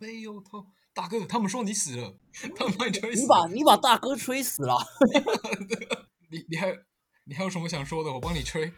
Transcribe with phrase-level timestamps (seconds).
[0.00, 0.66] 没有头。
[0.94, 2.16] 大哥，他们说你死了，
[2.56, 3.26] 他们把你吹死了。
[3.26, 4.74] 你把你把大哥吹死了。
[6.30, 6.74] 你 你还
[7.24, 8.10] 你还有什么想说的？
[8.10, 8.72] 我帮你吹。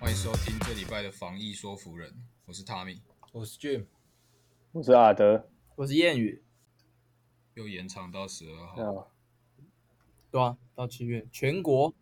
[0.00, 2.10] 欢迎收听这礼拜的防疫说服人，
[2.46, 3.02] 我是 Tommy，
[3.34, 3.86] 我是 Jim。
[4.70, 6.44] 我是阿德，我是谚语，
[7.54, 9.06] 又延长到十二号，对啊，
[10.30, 11.92] 对啊，到七月全国，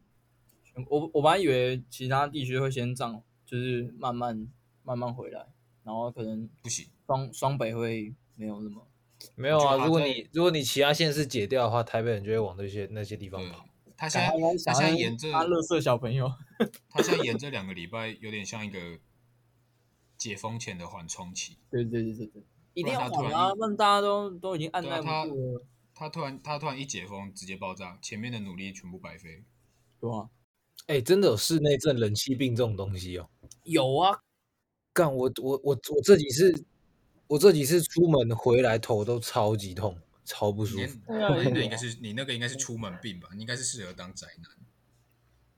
[0.63, 4.47] 全我我本来以为其他地区会先涨，就是慢慢
[4.85, 5.47] 慢慢回来，
[5.85, 8.87] 然后可能不行，双双北会没有那么
[9.35, 9.87] 没有啊。
[9.87, 13.65] 如果你如果你其他县市解掉的话，台北人就会往那些那些地方跑。
[13.97, 14.29] 他现在
[14.67, 16.31] 他现在演这他乐色小朋友，
[16.91, 18.79] 他现在演这两个礼拜有点像一个
[20.23, 21.57] 解封前的缓冲期。
[21.71, 22.43] 对对对对对。
[22.75, 23.55] 一定要缓啊！
[23.55, 25.67] 不然大家都都已经按耐不住了。
[25.95, 29.45] 他突然他突然一解封，直接爆炸，前面的努力全部白费。
[30.01, 30.31] 对啊，
[30.87, 33.29] 哎、欸，真的有室内症、冷气病这种东西哦？
[33.65, 34.21] 有啊，
[34.95, 36.65] 干我我我我这几次，
[37.27, 40.99] 我这几次出门回来头都超级痛，超不舒服。
[41.09, 43.29] 你那个应该是你那个应该是出门病吧？
[43.35, 44.51] 你应该是适合当宅男。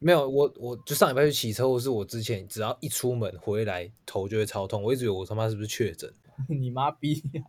[0.04, 6.12] 没有，我我就上礼拜去骑车，或是我之前只要一出门回来头就会超痛，我一直以为我他妈是不是确诊。
[6.46, 7.42] 你妈逼呀！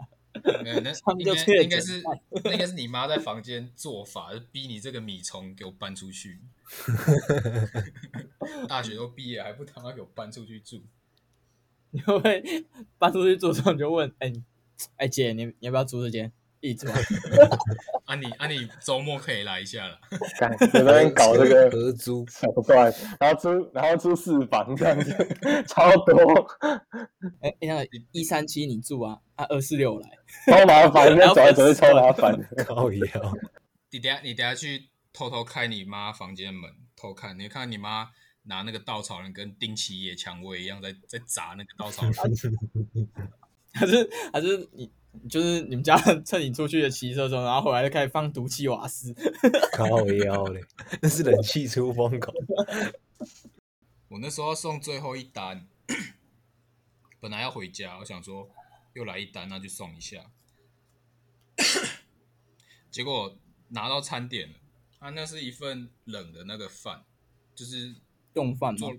[0.63, 0.89] 没有，那
[1.19, 2.01] 应该应该是
[2.43, 6.39] 那应该是你妈在房间做法，就逼你这个米虫给我搬出去。
[8.69, 10.81] 大学都毕业还不他妈给我搬出去住？
[11.91, 12.65] 你会不会
[12.97, 14.43] 搬出去住之后你就问：哎、欸、
[14.95, 16.31] 哎姐，你你要不要租这间？
[16.59, 16.87] 一直
[18.05, 19.99] 啊你啊你周末可以来一下了。
[20.73, 25.15] 有的人搞这个合租手段，然后租然后租四房这样子，
[25.67, 26.15] 超多。
[27.41, 29.19] 哎、欸，那个一三七你住啊？
[29.35, 30.09] 啊二四六来，
[30.47, 32.37] 超麻烦，那走来走去超麻烦。
[32.65, 33.33] 靠腰。
[33.91, 38.09] 你等下你等下去偷偷开你妈房间门偷看，你看你妈
[38.43, 42.13] 拿那个稻草人跟丁七爷蔷薇一样在在砸那个稻草人，
[43.73, 44.91] 还是还是你？
[45.29, 49.13] 就是你们家 趁你出去的骑车中，然后回来就开始放毒气瓦斯，
[49.73, 50.61] 靠腰嘞，
[51.01, 52.33] 那是冷气出风口。
[54.09, 55.67] 我那时候要送最后一单，
[57.19, 58.49] 本来要回家，我想说
[58.93, 60.31] 又来一单，那就送一下。
[62.91, 63.37] 结果
[63.69, 64.55] 拿到餐点了，
[64.99, 67.03] 啊，那是一份冷的那个饭，
[67.53, 67.95] 就是
[68.33, 68.93] 冻饭做，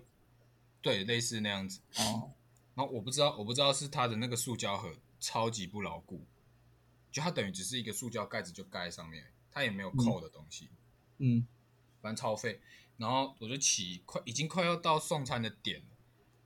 [0.83, 1.81] 对，类似那样子。
[1.99, 2.33] 哦，
[2.75, 4.93] 然后我不知道，我不知道是他的那个塑胶盒。
[5.19, 6.27] 超级不牢固，
[7.11, 10.69] 就它等于只是一个塑胶盖子就盖在上面，它也没有扣的东西，
[11.19, 11.47] 嗯，
[12.01, 12.61] 反正超废。
[12.99, 15.97] 然后我就骑快，已经快要到送餐的点了，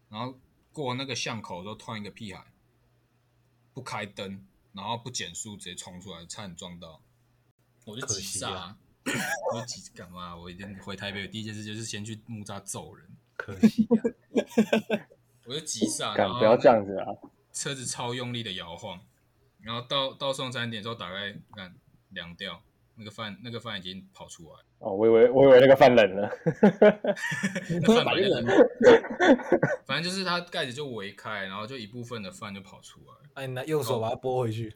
[0.08, 0.38] 然后
[0.72, 2.44] 过那个巷口的时候突然一个屁孩，
[3.72, 7.00] 不开灯，然后不减速直接冲出来，差点撞到，
[7.84, 8.78] 我就急刹，啊、
[9.52, 10.36] 我就急干嘛？
[10.36, 15.06] 我一定回台北的第一件事就是先去木栅揍人，可惜、啊，
[15.46, 17.06] 我就急刹，不要这样子啊。
[17.52, 19.00] 车子超用力的摇晃，
[19.60, 21.74] 然后到到送餐点之后打开，看
[22.10, 22.62] 凉掉，
[22.96, 24.58] 那个饭那个饭已经跑出来。
[24.78, 26.30] 哦，我以为我以为那个饭冷了，
[27.82, 28.54] 那饭冷了。
[29.84, 33.14] 反正就是它盖子就围开，然后就一部分的饭就跑出来。
[33.34, 34.74] 哎，你拿右手把它拨回去。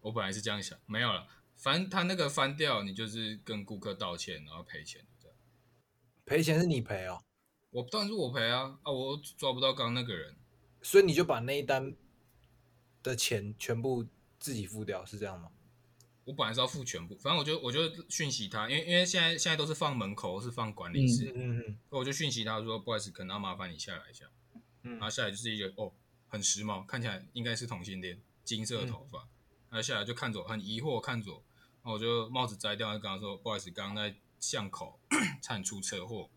[0.00, 1.26] 我本来是这样想，没有了。
[1.56, 5.36] 反正他那个翻掉，你就是跟顾客道歉，然后赔钱，这样。
[6.26, 7.22] 赔钱是你赔哦？
[7.70, 8.78] 我当然是我赔啊！
[8.82, 10.36] 啊，我抓不到刚刚那个人。
[10.82, 11.94] 所以你就把那一单
[13.02, 14.06] 的钱全部
[14.38, 15.50] 自己付掉，是这样吗？
[16.24, 24.26] 我本来是要付全部，反正我就我就讯息他，因为因为现在现在都是放门口，是放管理室，嗯嗯，我就讯息他说，不好意思，可能要麻烦你下来一下，
[24.82, 25.92] 嗯，然后下来就是一个哦，
[26.28, 29.18] 很时髦，看起来应该是同性恋，金色的头发，
[29.68, 31.42] 然后下来就看着我，很疑惑看着我，
[31.82, 35.00] 然后我就帽子摘掉，就跟他说，不好意思，刚刚在巷口
[35.42, 36.30] 差点出车祸，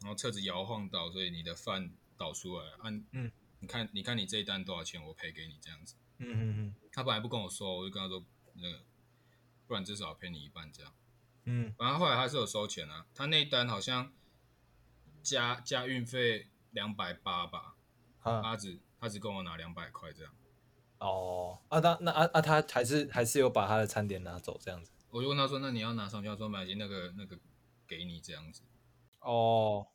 [0.00, 3.30] 然后车子摇晃倒，所以你的饭倒出来，按嗯。
[3.60, 5.04] 你看，你看你这一单多少钱？
[5.04, 5.96] 我赔给你这样子。
[6.18, 6.74] 嗯嗯嗯。
[6.92, 8.24] 他本来不跟我说，我就跟他说，
[8.54, 8.84] 那个，
[9.66, 10.92] 不然至少赔你一半这样。
[11.44, 11.74] 嗯。
[11.78, 14.12] 然后后来他是有收钱啊，他那一单好像
[15.22, 17.74] 加加运费两百八吧。
[18.20, 18.40] 啊。
[18.42, 20.32] 他只他只跟我拿两百块这样。
[20.98, 21.58] 哦。
[21.68, 24.92] 啊，他那啊啊，他还是还是有把他的餐点拿走这样子。
[25.10, 27.38] 我就问他说：“那你要拿上去？”他说：“买进那个那个
[27.86, 28.62] 给你这样子。”
[29.20, 29.88] 哦。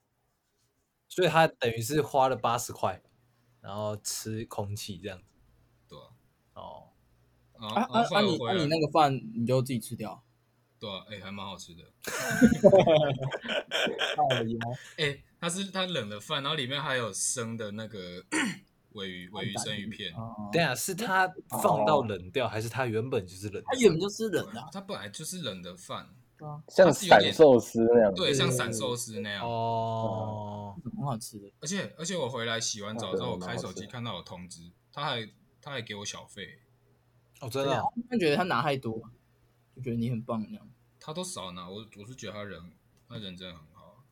[1.08, 3.02] 所以他等于是花了八十块。
[3.64, 5.24] 然后吃空气这样子，
[5.88, 6.10] 对啊，
[6.56, 6.90] 哦，
[7.54, 8.22] 啊啊啊！
[8.22, 10.22] 你那你那个饭你就自己吃掉，
[10.78, 11.82] 对啊，哎，还蛮好吃的。
[14.98, 18.22] 哎，它是它冷的饭，然后里面还有生的那个
[18.92, 20.14] 鮪鱼鮪鱼生鱼片。
[20.52, 21.26] 对啊，是它
[21.62, 23.64] 放到冷掉，还是它原本就是冷？
[23.66, 26.10] 它原本就是冷的，他本来就是冷的饭，
[26.68, 28.14] 像散寿司那样。
[28.14, 29.46] 对，像散寿司那样。
[29.46, 31.52] 哦，很好吃的。
[31.60, 35.30] 而且而且我回来洗完澡之后，我开手机看到有通知，他还
[35.62, 36.60] 他还给我小费。
[37.42, 37.84] 哦，真的？
[38.10, 39.00] 他觉得他拿太多，
[39.76, 40.70] 就觉得你很棒那样。
[41.00, 42.62] 他都少拿，我我是觉得他人
[43.08, 44.04] 他人真的很好。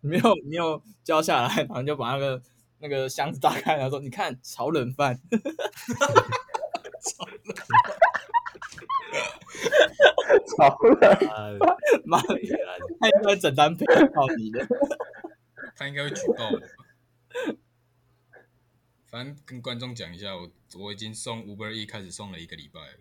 [0.00, 2.42] 没有没有交下来，然后就把那个。
[2.80, 5.18] 那个箱子打开，然后说：“你看，炒冷饭。”
[7.00, 7.66] 炒冷饭，
[10.56, 11.58] 炒冷，
[12.04, 12.34] 妈的，
[13.00, 14.66] 他应该整单赔到你的，
[15.76, 16.60] 他应该会举报我。
[19.06, 22.98] 反正跟观众讲一下，我我已经送 Uber E 开始送了一个礼拜了，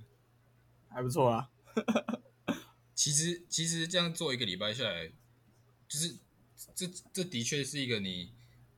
[0.89, 1.49] 还不错啊。
[2.93, 5.07] 其实其实这样做一个礼拜下来，
[5.87, 6.15] 就是
[6.75, 8.31] 这这的确是一个你。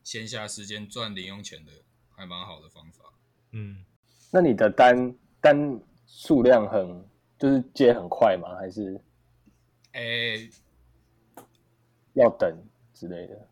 [0.06, 1.72] 闲暇时间赚零用钱的
[2.12, 3.12] 还蛮好的方法。
[3.54, 3.84] 嗯，
[4.30, 7.04] 那你的单单数量很
[7.38, 8.56] 就是接很快吗？
[8.56, 9.02] 还是？
[9.94, 10.50] 诶、欸，
[12.14, 13.48] 要等之类的。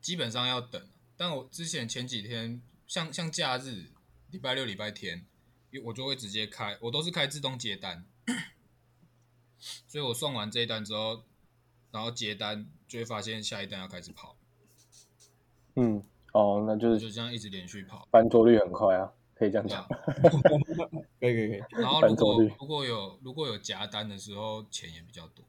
[0.00, 0.80] 基本上要等。
[1.16, 3.86] 但我之前前几天像像假日，
[4.30, 5.24] 礼拜六、礼拜天，
[5.84, 8.04] 我就会直接开，我都是开自动接单。
[9.88, 11.22] 所以我送完这一单之后，
[11.90, 14.36] 然后接单就会发现下一单要开始跑。
[15.76, 19.86] 嗯，哦，那就是就这样一直连续跑，翻桌率很快啊，可以这样讲。
[21.20, 21.62] 可以可以可以。
[21.80, 25.44] 然后如果如果有如果有夹单的时候，钱也比较多。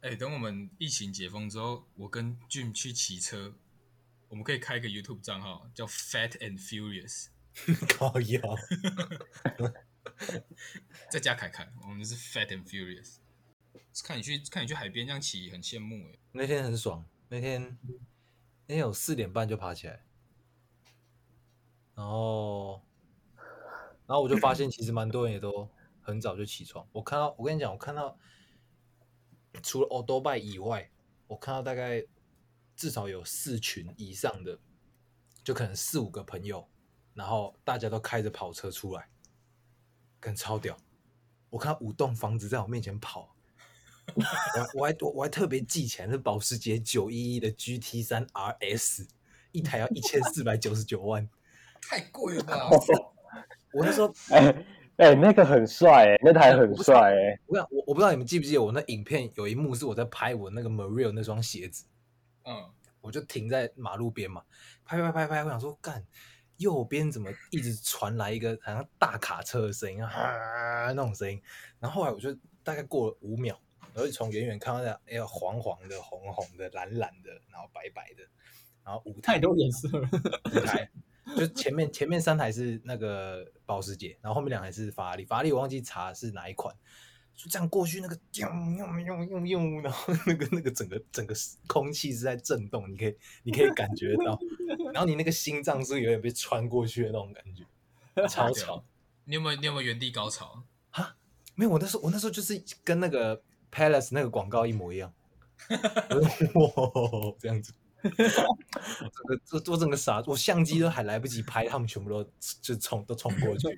[0.00, 3.54] 哎，等我们疫情解封之后，我跟 Jim 去骑车，
[4.28, 7.26] 我们可以开一个 YouTube 账号，叫 Fat and Furious。
[7.96, 8.40] 靠腰。
[11.10, 13.16] 再加凯凯，我们是 Fat and Furious。
[14.04, 16.18] 看你去看你去海边这样骑，很羡慕哎。
[16.32, 17.78] 那天很爽，那天。
[18.66, 20.04] 那天我四点半就爬起来，
[22.00, 22.80] 然后，
[24.06, 25.68] 然后我就发现其实蛮多人也都
[26.00, 26.88] 很早就起床。
[26.92, 28.16] 我看到，我跟你讲，我看到
[29.62, 30.90] 除了欧多拜以外，
[31.26, 32.02] 我看到大概
[32.74, 34.58] 至少有四群以上的，
[35.44, 36.66] 就可能四五个朋友，
[37.12, 39.10] 然后大家都开着跑车出来，
[40.18, 40.74] 跟超屌。
[41.50, 43.36] 我看五栋房子在我面前跑。
[44.14, 49.06] 我我还我我还特别记起来是保时捷九一一的 GT 三 RS，
[49.52, 51.28] 一台要一千四百九十九万，
[51.82, 52.68] 太贵了吧！
[53.72, 54.38] 我那时候哎
[54.96, 61.84] 哎、欸欸，那个很帅哎、欸，那台很帅哎、我想我我不知道你们记不记得我那影片有一幕是我在拍我那个 Marell 那双鞋子，
[62.44, 64.42] 嗯，我就停在马路边嘛，
[64.84, 66.04] 拍拍拍拍，我想说干，
[66.58, 71.40] 右边怎么一直传来一个好像大卡车的声音啊，那种声音，
[71.78, 72.32] 然后后来我就
[72.62, 73.58] 大概过了五秒。
[73.92, 78.22] 然后从远远看到那，哎呀，黄黄的、红红的、蓝蓝的，然后白白的，
[78.84, 80.08] 然后五台太多颜色了。
[80.44, 80.88] 五台，
[81.36, 85.24] 就前面前面三台是那个保时捷，然后后面两台是法拉利。
[85.24, 86.74] 法拉利我忘记查是哪一款，
[87.34, 91.34] 就这样过去，那个用用用用用，然后那个那个整个整个
[91.66, 94.38] 空气是在震动，你可以你可以感觉到，
[94.92, 97.64] 然后你那个心脏是有点被穿过去的那种感觉，
[98.28, 98.84] 超吵。
[99.24, 100.64] 你有没有你有没有原地高潮？
[100.90, 101.16] 啊，
[101.54, 103.42] 没有，我那时候我那时候就是跟那个。
[103.72, 105.14] Palace 那个广告一模一样，
[105.70, 107.72] 哇，这样子，
[108.08, 112.22] 整个做做整个傻，我相机都还来不及拍，他们全部都
[112.60, 113.68] 就冲都冲过去。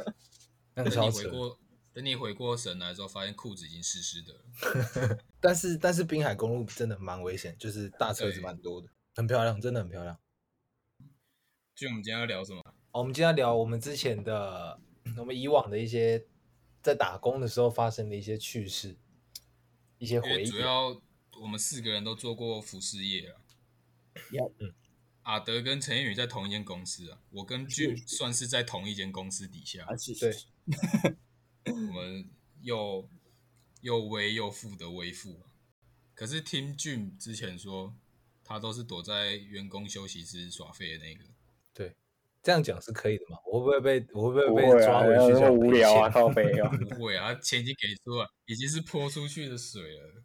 [0.74, 1.58] 那你回过，
[1.92, 5.18] 等你回过神来之后，发现裤子已经湿湿的了。
[5.40, 10.18] 但是但是滨海公路真的蛮危险，就是大车子蛮多的，很漂亮，真的很漂亮。
[11.74, 12.62] 就我们今天要聊什么？
[12.92, 14.78] 我们今天要聊我们之前的，
[15.16, 16.26] 我们以往的一些
[16.82, 18.96] 在打工的时候发生的一些趣事。
[19.98, 20.46] 一些回忆。
[20.46, 21.00] 主要
[21.40, 23.32] 我们四个人都做过服饰业
[24.14, 24.46] 啊。
[24.58, 24.72] 嗯，
[25.22, 29.86] 阿德跟陈彦宇在同一间公司啊，我跟俊算是在同一间公司底下。
[30.20, 31.14] 对，
[31.72, 32.28] 我们
[32.62, 33.08] 又
[33.80, 35.40] 又威又富的威富。
[36.14, 37.94] 可是听俊之前说，
[38.44, 41.24] 他都是躲在员工休息室耍废的那个。
[41.72, 41.96] 对
[42.42, 43.38] 这样讲是可以的吗？
[43.50, 45.32] 我会不会被我会不会被抓回去？
[45.32, 46.70] 那么无聊啊， 靠北啊！
[46.90, 50.22] 不会啊，钱已经给出了，已经是泼出去的水了。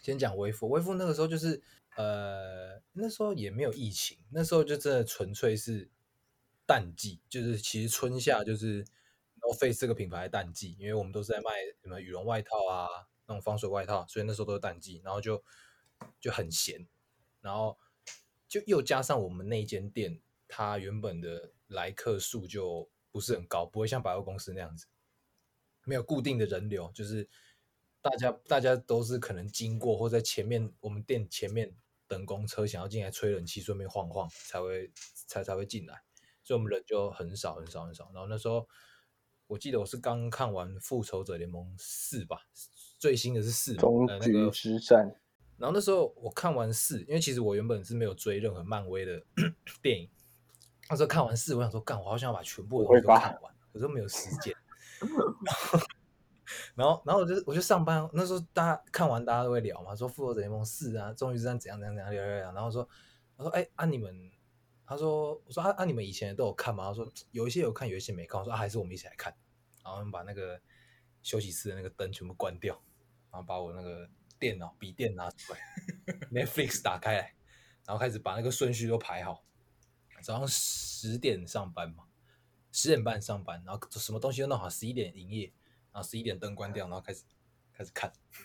[0.00, 1.60] 先讲微富，微富那个时候就是
[1.96, 5.90] 呃，那时候也没有疫情，那时候就真的纯粹是
[6.66, 8.84] 淡季，就是其实春夏就是
[9.36, 11.50] No Face 这个品牌的淡季，因为我们都是在卖
[11.82, 12.88] 什么羽绒外套啊，
[13.26, 15.42] 那种防水外套，所以那时候都是淡季，然后就
[16.20, 16.88] 就很闲，
[17.40, 17.78] 然后
[18.48, 20.20] 就又加上我们那间店。
[20.52, 24.86] 它原本的来客数就不是很高，不会像百货公司那样子，
[25.84, 27.28] 没有固定的人流，就是
[28.02, 31.74] 大家大家都是可能经过或在前面我们店前面
[32.06, 34.90] 等公车，想要进来吹冷气，顺便晃晃才会
[35.26, 36.02] 才才会进来，
[36.42, 38.10] 所以我们人就很少很少很少。
[38.14, 38.66] 然后那时候
[39.46, 42.46] 我记得我是刚看完《复仇者联盟四》吧，
[42.98, 45.14] 最新的是四，终局之战。
[45.58, 49.22] 然后那时候我看完四，因为其实我原本是没有追任何漫威的
[49.82, 50.08] 电影。
[50.88, 54.52] 那时候看完四，我想说，干，我好想要把全部的东西都看完，可是没有时间。
[55.00, 55.78] 然后，
[56.80, 58.08] 然后然后我就我就上班。
[58.14, 62.52] 那时候大家看完，大家都会聊嘛，说《复仇者联盟四》啊，终于之战怎样怎样怎样聊聊聊。
[62.52, 62.88] 然后说，
[63.36, 64.30] 他说，哎，啊你们，
[64.86, 66.84] 他说，我说啊啊你们以前都有看吗？
[66.84, 68.40] 他说有一些有看，有一些没看。
[68.40, 69.34] 我说啊，还是我们一起来看。
[69.84, 70.60] 然后我们把那个
[71.22, 72.74] 休息室的那个灯全部关掉，
[73.30, 74.08] 然后把我那个。
[74.40, 75.58] 电脑、笔电拿出来，
[76.32, 77.34] Netflix 打开来，
[77.84, 79.44] 然后开始把那个顺序都排好。
[80.22, 82.04] 早上十点上班嘛，
[82.72, 85.52] 十点半上班，然后什么东西都弄好，十一点营业，
[85.92, 87.24] 然后十一点灯关掉，然后开始
[87.72, 88.12] 开始看，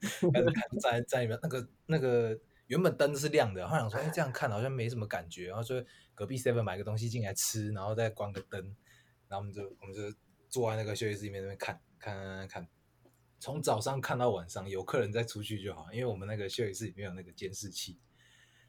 [0.00, 5.84] 开始看在在里面那个那个原本灯是亮的，然后想说哎这样看好像没什么感觉，然后说
[6.14, 8.62] 隔壁 seven 买个东西进来吃，然后再关个灯，
[9.28, 10.16] 然后我们就我们就
[10.48, 12.68] 坐在那个休息室里面那边看看看看。
[13.42, 17.98] 从早上看到晚上，有客人再出去就好，因为我们那个休息室里面有那个监视器，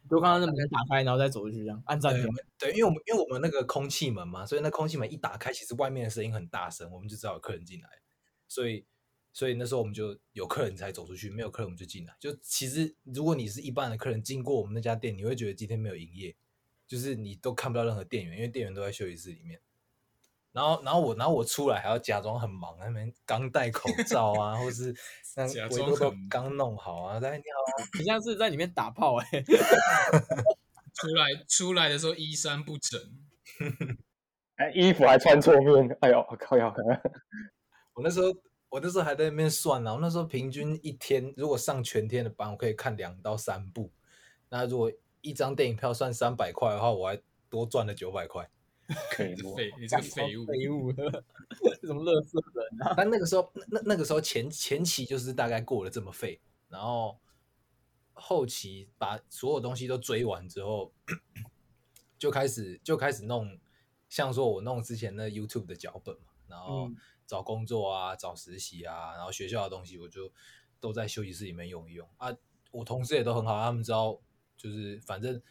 [0.09, 2.29] 就刚刚那门打开，然后再走出去这样按暂停。
[2.57, 7.89] 对，因为我们因为我们那个空气门嘛，所以那空气门一打开，其实外面的声音很大声，我们就知道有客人进来，
[8.47, 8.85] 所以
[9.31, 12.13] 所以那时候我们就有客人才走出去，没有客人我们就进来。
[12.19, 16.35] 就其实如果你是一般的客人经过我们那家店，你会觉得今天没有营业，
[16.87, 19.61] 就是你都看不到任何店员，因为店员都在休息室里面。
[20.51, 24.93] 然后，然后我，然后我出来还要假装很忙，那边刚戴口罩啊，或是
[25.35, 27.19] 那围都刚弄好啊。
[27.19, 29.43] 大家你好，你像是在里面打炮哎、欸。
[30.93, 32.99] 出来出来的时候衣衫不整，
[34.57, 36.71] 哎，衣服还穿错面，哎呦，靠腰！
[37.93, 38.27] 我那时候，
[38.67, 39.93] 我那时候还在那边算呢。
[39.93, 43.89] 我那时候平均一天，如果上全天的班，我可以看两到三部。
[44.49, 44.91] 那如果
[45.21, 48.49] 一张电影票算三百块的话，我还多赚了九百块。
[49.11, 50.91] 可以，废，你这个废物，废物，
[51.81, 52.93] 什么乐色人啊？
[52.97, 57.19] 但那个时候，那那个时候前前期就是大概过了这么废，然后
[58.13, 60.93] 后期把所有东西都追完之后，
[62.17, 63.59] 就开始就开始弄，
[64.09, 66.91] 像说我弄之前那 YouTube 的脚本嘛，然后
[67.25, 70.31] 找工作啊，找实习啊，然后学校的东西我就
[70.79, 72.35] 都在休息室里面用一用啊。
[72.71, 74.19] 我同事也都很好，他们知道
[74.57, 75.41] 就是反正。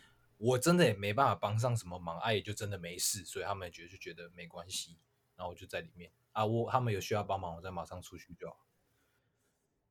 [0.42, 4.96] 我真的也没办法帮上什么忙，啊，也就真的没事，所以他们觉得就觉得没关系，
[5.36, 8.56] 然后我就在里面啊，我他们有需要帮忙，我再马上出去就好，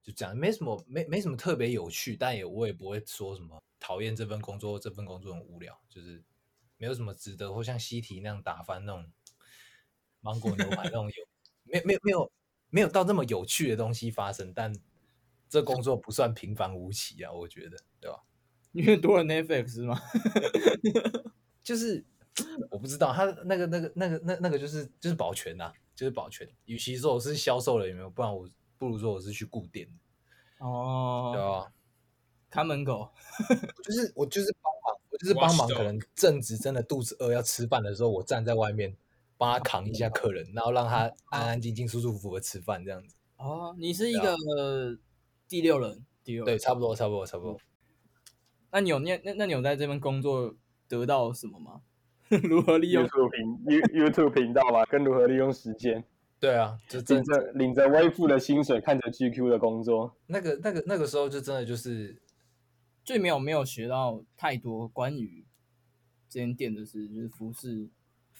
[0.01, 6.23] 就这样，没什么没没什么特别有趣，但也我也不会说什么讨厌这份工作，这份工作很无聊，就是
[6.77, 9.11] 没有什么值得或像西提那样打翻那种
[10.21, 11.27] 芒果牛排那种有
[11.65, 12.31] 没没有没有
[12.71, 14.73] 没有到那么有趣的东西发生，但
[15.47, 18.23] 这工作不算平凡无奇啊，我觉得，对吧？
[18.79, 19.99] 因为多了 Netflix 吗？
[21.61, 22.03] 就是
[22.71, 26.47] 我不知道他那个那个那个那那个就是就是保全呐、啊，就是保全。
[26.63, 29.85] 与其说我是销售人员，不然我不如说我是去顾店
[30.59, 31.67] 哦，对啊，
[32.49, 33.09] 看门狗，
[33.83, 35.67] 就是我就是帮忙，我就是帮忙。
[35.67, 38.95] 可能正值真的肚子饿要吃饭的时候，我站在外面
[39.37, 43.17] 帮他扛一下客人，然后让他安安静静、舒舒服服的吃饭这样子。
[43.35, 44.37] 哦，你是一个
[45.49, 47.59] 第六人，第六人对，差不多，差不多，差不多。
[48.71, 50.55] 那你有念那那你有在这边工作
[50.87, 51.81] 得到什么吗？
[52.43, 53.65] 如何利用 YouTube 频
[54.03, 54.85] YouTube 频道吧？
[54.85, 56.03] 跟如何利用时间？
[56.39, 60.15] 对啊，就领着领着微付的薪水，看着 GQ 的工作。
[60.27, 62.21] 那个那个那个时候就真的就是，
[63.03, 65.43] 最没有没有学到太多关于
[66.29, 67.89] 这间店的事，就是服饰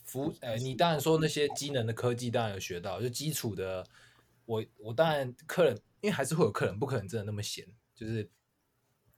[0.06, 0.32] 服。
[0.42, 3.84] 呃，你当然说那些机能的科技当然有学到，就基础的。
[4.46, 8.30] 我我当然客人，因为还是会有客人，不可能真的那么闲，就是。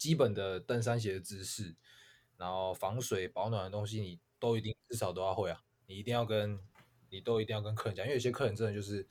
[0.02, 1.76] 基本的登山鞋的知识，
[2.36, 5.62] 然后防水保暖的东西，你都一定至少都要会啊！
[5.86, 6.60] 你一定要跟，
[7.12, 9.08] 你都一定要跟客人讲，因为有些客人真的就是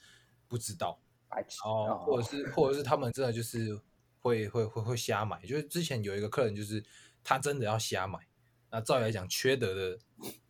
[0.48, 3.80] 不知道，然后或者是或者是他们真的就是
[4.18, 5.40] 会会会会瞎买。
[5.46, 6.84] 就是之前有一个客人，就是
[7.22, 8.26] 他真的要瞎买，
[8.72, 9.96] 那照理来讲，缺德的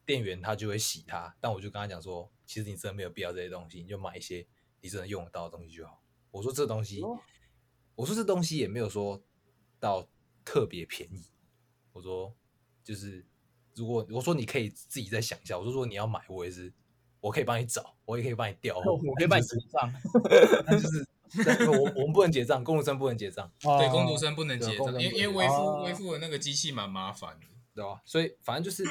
[0.07, 4.47] 店员他就会洗他，但我就跟他讲说，其实你真的没有必要这些东西，你就买一些
[4.81, 6.03] 你真的用得到的东西就好。
[6.31, 7.03] 我说这东西，
[7.95, 9.23] 我说这东西也没有说
[9.79, 10.09] 到。
[10.51, 11.23] 特别便宜，
[11.93, 12.35] 我说
[12.83, 13.25] 就是
[13.77, 16.73] 如果我说你可以自己再想一下，我说如果你要买，我也是，
[17.21, 19.93] 我可以帮你找，我也可以帮你调， 我可以帮你结账，
[20.67, 21.07] 但就是
[21.71, 28.03] 我我们不能结账，工读生不能结账， 对，工读生不能结账，因为因为微付微付的那个机器蛮麻烦的，对吧？
[28.05, 28.83] 所以反正就是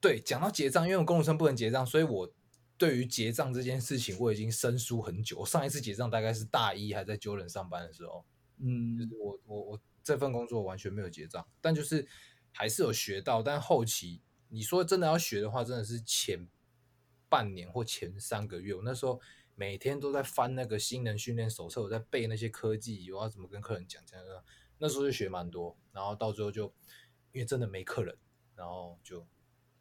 [0.00, 2.28] 对，讲到结账，因为我工读生不能结账，所以我
[2.76, 5.38] 对于结账这件事情我已经生疏很久。
[5.38, 8.24] 我上一次结账大概是大一还在 Jordan 上班的时候，
[8.58, 9.80] 嗯，就是我我我。
[10.02, 12.06] 这份工作完全没有结账，但就是
[12.52, 13.42] 还是有学到。
[13.42, 16.48] 但后期你说真的要学的话，真的是前
[17.28, 19.20] 半年或前三个月，我那时候
[19.54, 24.44] 每天都在翻那个新人训练手册，我在背那些科技，我要怎么跟客人讲这样的。
[24.78, 26.64] 那时候就学蛮多，然后到最后就
[27.32, 28.16] 因为真的没客人，
[28.56, 29.26] 然后就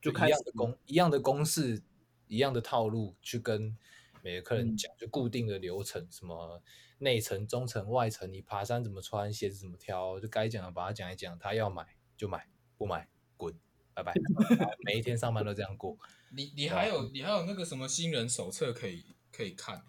[0.02, 1.82] 就一样的公一样的公式，
[2.28, 3.76] 一样的套路去跟
[4.22, 6.62] 每个客人讲，就固定的流程，什么
[7.00, 11.38] 内层、中层、外层，你爬山怎么穿，鞋子怎么挑，就该讲的把它讲一讲。
[11.40, 13.54] 他要买就买，不买滚，
[13.94, 14.14] 拜拜。
[14.86, 15.98] 每一天上班都这样过。
[16.32, 19.84] 你你还有你还有那个什么新人手册可以可以看，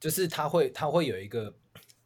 [0.00, 1.56] 就是他会他会有一个，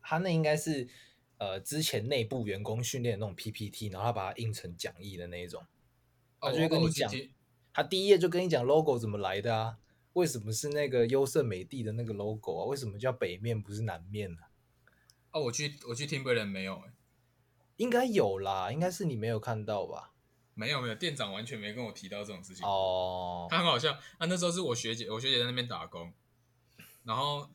[0.02, 0.88] 他那应该是
[1.36, 5.64] 呃之前内部员工训练的那种 PPT，然后他把它印成讲义的那一种，
[6.40, 7.10] 他就会跟你讲。
[7.70, 9.78] 他第一页就跟你讲 logo 怎么来的啊？
[10.18, 12.64] 为什么是那个优胜美地的那个 logo 啊？
[12.66, 14.42] 为什么叫北面不是南面呢？
[15.30, 16.92] 啊，我去我去 Timberland 没有哎、欸，
[17.76, 20.12] 应该有啦，应该是你没有看到吧？
[20.54, 23.46] 没有没有，店长完全没跟我提到这种事情哦。
[23.48, 26.12] 他很好笑啊，那时候是我学姐，我学姐在那边打工，
[27.04, 27.48] 然后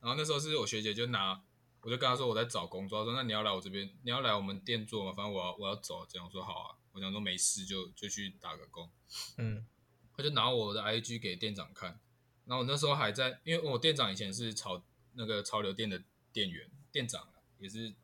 [0.00, 1.42] 然后那时候是我学姐就拿，
[1.82, 5.12] 我就跟她说我在找工作，她说那你要来我这边，你要来我们店做吗？
[5.12, 6.74] 反正我要我要走，这样我说好啊。
[6.90, 8.90] 我想说没事就就去打个工，
[9.36, 9.64] 嗯，
[10.18, 12.00] 他就拿我的 IG 给店长看，
[12.44, 14.82] 然后我那时候还在，因为我店长以前是潮
[15.12, 17.28] 那个潮流店的店员，店长
[17.60, 17.94] 也是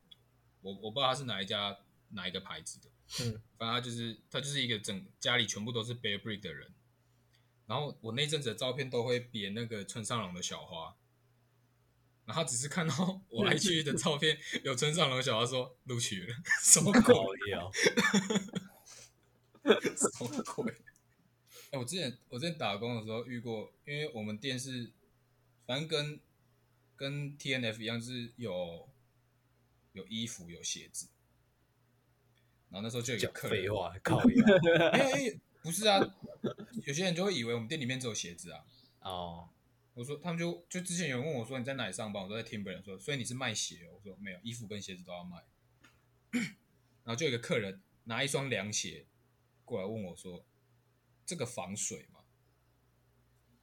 [0.61, 1.77] 我我不知道他是哪一家
[2.11, 2.89] 哪一个牌子的，
[3.25, 6.73] 嗯，反正他就是他就是一个整家里全部都是 Burberry 的人，
[7.67, 10.95] 然后我那阵子的照片都会别那个村上隆的小花，
[12.27, 17.13] 然后只是看到我 IG 的照片有村上隆小花说录取了， 什么鬼
[17.51, 17.59] 呀？
[19.97, 20.73] 什么鬼？
[21.79, 24.91] 我之前我之前打工的时候遇过，因为我们店是，
[25.67, 26.21] 反正跟
[26.97, 28.89] 跟 T N F 一样，是有
[29.93, 31.09] 有衣服有鞋子，
[32.71, 34.45] 然后那时候就有一个客人，废话，靠呀！
[34.93, 35.99] 哎哎，不是啊，
[36.85, 38.65] 有些人就会以为我们店里面只有鞋子啊。
[39.01, 39.49] 哦，
[39.95, 43.89] 我说他们就就之前有人问我说，你在哪里上班，我都在 Timberland 说，所以你是卖鞋？
[43.93, 45.45] 我说没有，衣服跟鞋子都要卖。
[47.05, 49.07] 然后就有一个客人拿一双凉鞋。
[49.65, 50.45] 过来问我说
[51.25, 52.21] ：“这个防水吗？”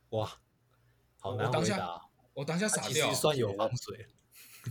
[0.10, 0.42] 哇，
[1.20, 2.10] 好难回答。
[2.34, 3.10] 我当下傻掉。
[3.10, 4.08] 其实算有防水，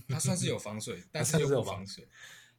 [0.08, 2.08] 它算是有防水， 但是又不防水。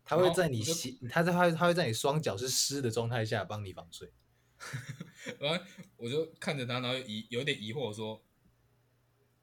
[0.04, 4.12] 它会在你洗，它在它它会在你双脚是湿的状态下帮你防水。
[5.40, 5.66] 然后
[5.98, 8.24] 我就看着他，然后疑有点疑惑说：“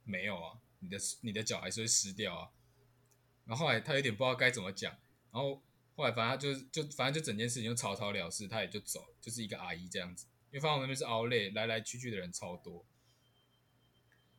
[0.05, 2.51] 没有啊，你的你的脚还是会湿掉啊。”
[3.47, 4.93] 然后后来他有点不知道该怎么讲，
[5.33, 5.63] 然后。
[5.99, 10.27] 后来反正他就就反正就整件事情就草草了事，他也就走，就是一个阿姨这样子。
[10.51, 12.85] 因为发现我那边是 outlet，来来去去的人超多。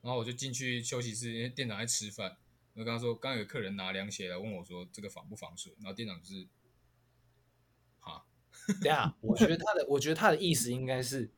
[0.01, 2.37] 然后我就进去休息室，因为店长在吃饭。
[2.73, 5.73] 我就跟他说，刚有客人拿凉鞋来问我说，这个防不防水？
[5.79, 6.47] 然后店长就是，
[7.99, 8.25] 哈，
[8.81, 11.31] 等下，我觉得他的我觉得他的意思应该是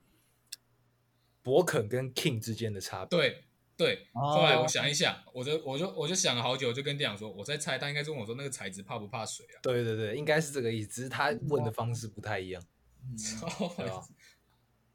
[1.41, 3.17] 博肯跟 King 之间的差别。
[3.17, 3.43] 对。
[3.77, 9.57] 对，后来我想一想，我就我就我就想了好久，就跟店长说，我在猜他应该是问我说那个材质怕不怕水啊？
[9.63, 12.63] 对对对，应该是这个意思，只是他问的方式不太一样。
[13.77, 13.99] 对啊，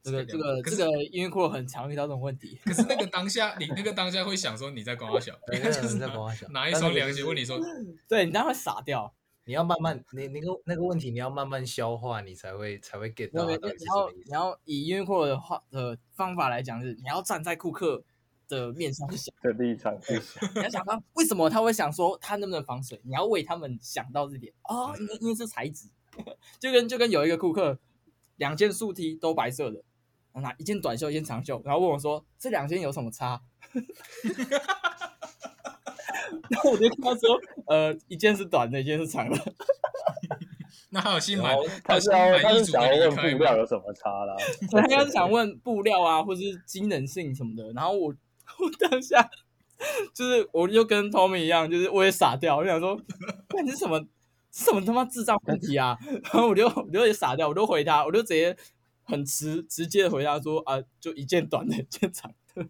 [0.07, 2.59] 这个这个这个因为库很常遇到这种问题。
[2.65, 7.59] 可是那个当下，你那个当下会想说你在光小， 应该就是在光小，拿一双凉鞋问你说，
[8.09, 9.13] 对你当然会傻掉。
[9.45, 13.47] 你要慢慢，你那个那个问题你要慢慢消化，你才会才会 get 到。
[13.49, 18.03] 然后然后以因为库的话的方法来讲是，你要站在库克。
[18.49, 23.01] 的面上想的立场去想， 你要想到为什么他会想说他能不能防水？
[23.03, 25.89] 你要为他们想到这点哦，因为因为是材质，
[26.61, 27.77] 就跟就跟有一个顾客，
[28.37, 29.83] 两件竖 T 都白色的，
[30.41, 33.41] 拿一件短袖一件长袖，然后问我说这两件有什么差？
[36.51, 39.37] 然后我就跟他说，呃，一件是短的，一件是长的。
[40.91, 44.35] 那还有新买，他是要他是想问布料有什么差啦？
[44.71, 47.73] 他应该是想问布料啊，或是机能性什么的。
[47.73, 48.15] 然后我。
[48.61, 49.29] 我当下
[50.15, 52.97] 就是，我就跟 Tommy 一样，就是我也傻掉，我就想说，
[53.63, 54.03] 你是什么，
[54.53, 55.99] 什么他妈智障问题啊？
[56.33, 58.57] 然后我就我就也傻掉，我就回他，我就直接
[59.07, 62.67] 很直直接的回答说啊，就一件短的，一件长的。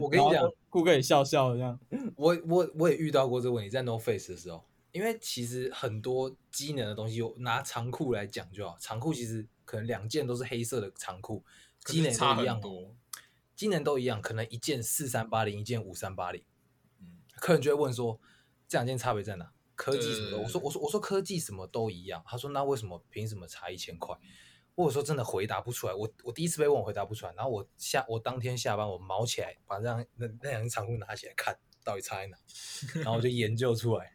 [0.00, 1.78] 我跟你讲，顾客也笑笑这样。
[2.16, 11.42] 我我我也遇到过这个问题，在 No Face 的时候，因为其实很多机能的东西，我拿长裤来讲就好，长裤其实可能两件都是黑色的长裤，
[11.84, 12.60] 机能都一样。
[13.54, 16.42] 机能都一样，可能一件四三八零，一件五三八零。
[17.00, 18.20] 嗯，客人就会问说，
[18.68, 19.50] 这两件差别在哪？
[19.74, 20.38] 科技什么的？
[20.38, 22.22] 我说我说我说科技什么都一样。
[22.26, 24.14] 他说那为什么凭什么差一千块？
[24.76, 25.94] 我说真的回答不出来。
[25.94, 27.32] 我我第一次被问，我回答不出来。
[27.34, 32.36] 然后我下我当天下班，我毛起来把这样那那两件长裤拿起来看，到底差在哪？
[33.02, 34.12] 然后我就研究出来，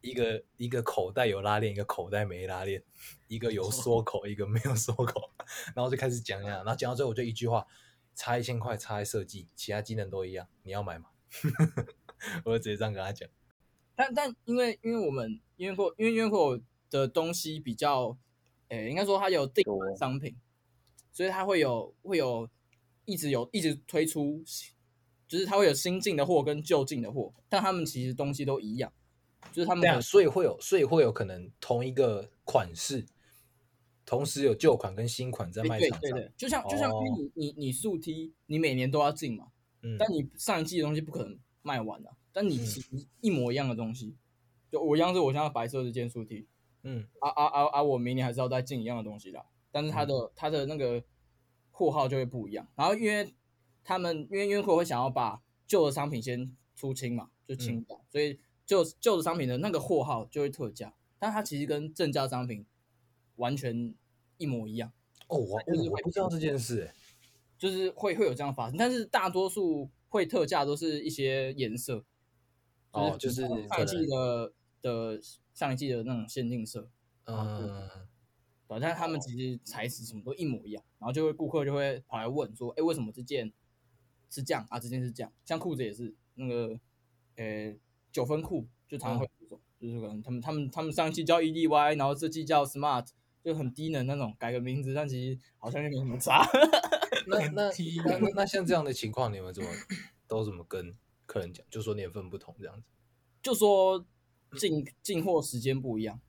[0.00, 2.82] 一个一个口袋有拉链，一个口袋没拉链，
[3.28, 5.30] 一个有缩口，一个没有缩口，
[5.74, 7.66] 然后就开始讲讲，然后讲到最后我就一句话，
[8.14, 11.10] 差一千块差在设计，其他机能都一样，你要买吗？
[12.44, 13.28] 我就直接这样跟他讲。
[13.96, 18.16] 但但因为因为我们因为货因为因为货的东西比较，
[18.68, 20.36] 诶，应该说它有定款商品，
[21.12, 22.48] 所以它会有会有
[23.04, 24.42] 一直有一直推出，
[25.28, 28.92] 就是它会有新进的货跟旧进的货，但他们其实东西都一样。
[29.52, 33.04] 就是他们这样，所以会有，所以会有可能同一个款式，
[34.06, 36.00] 同时有旧款跟新款在卖场上。
[36.00, 39.48] 对对对，就像就像因为你你你速梯你每年都要进嘛，
[39.82, 42.88] 嗯，但你上一季的东西不可能卖完的，但你其实
[43.20, 44.16] 一模一样的东西，
[44.72, 46.48] 就我一样是我现在白色这件素 T，
[46.84, 51.02] 嗯，啊啊啊啊，我明年还是要再进一样的东西啦，但是它的它的那个
[51.72, 52.68] 货号就会不一样。
[52.76, 53.34] 然后因为
[53.82, 58.38] 他们因为因为会想要把旧的商品先出清嘛，就清掉，所以。
[58.66, 62.64] 旧旧的商品的那个货号就会特价，但它其实跟正价商品
[63.36, 63.94] 完全
[64.38, 64.90] 一模一样。
[65.28, 66.90] 哦，我我不知道这件事，
[67.58, 72.06] 就是会会有这样发生，但是大多数会特价都是一些颜色，
[72.92, 75.20] 哦，就是上一季的的
[75.54, 76.90] 上一季的那种限定色，
[77.24, 77.88] 嗯，
[78.68, 83.50] 对，但是他们其实材质什么都一模一样，然后就会顾客就会跑来问说，哎，为什么这件
[84.28, 84.78] 是这样啊？
[84.78, 86.78] 这件是这样，像裤子也是那个，
[87.36, 87.74] 呃。
[88.14, 93.08] 九分裤就常常会这种，嗯、就是可能他们他们他们上一季叫 EDY，然后这季叫 Smart，
[93.42, 96.46] 就很低能那种，改个名字，但其实好像也没什么差。
[97.26, 97.68] 那那
[98.04, 99.68] 那那那像这样的情况，你们怎么
[100.28, 101.66] 都怎么跟客人讲？
[101.68, 102.86] 就说年份不同这样子，
[103.42, 104.06] 就说
[104.58, 106.20] 进进货时间不一样。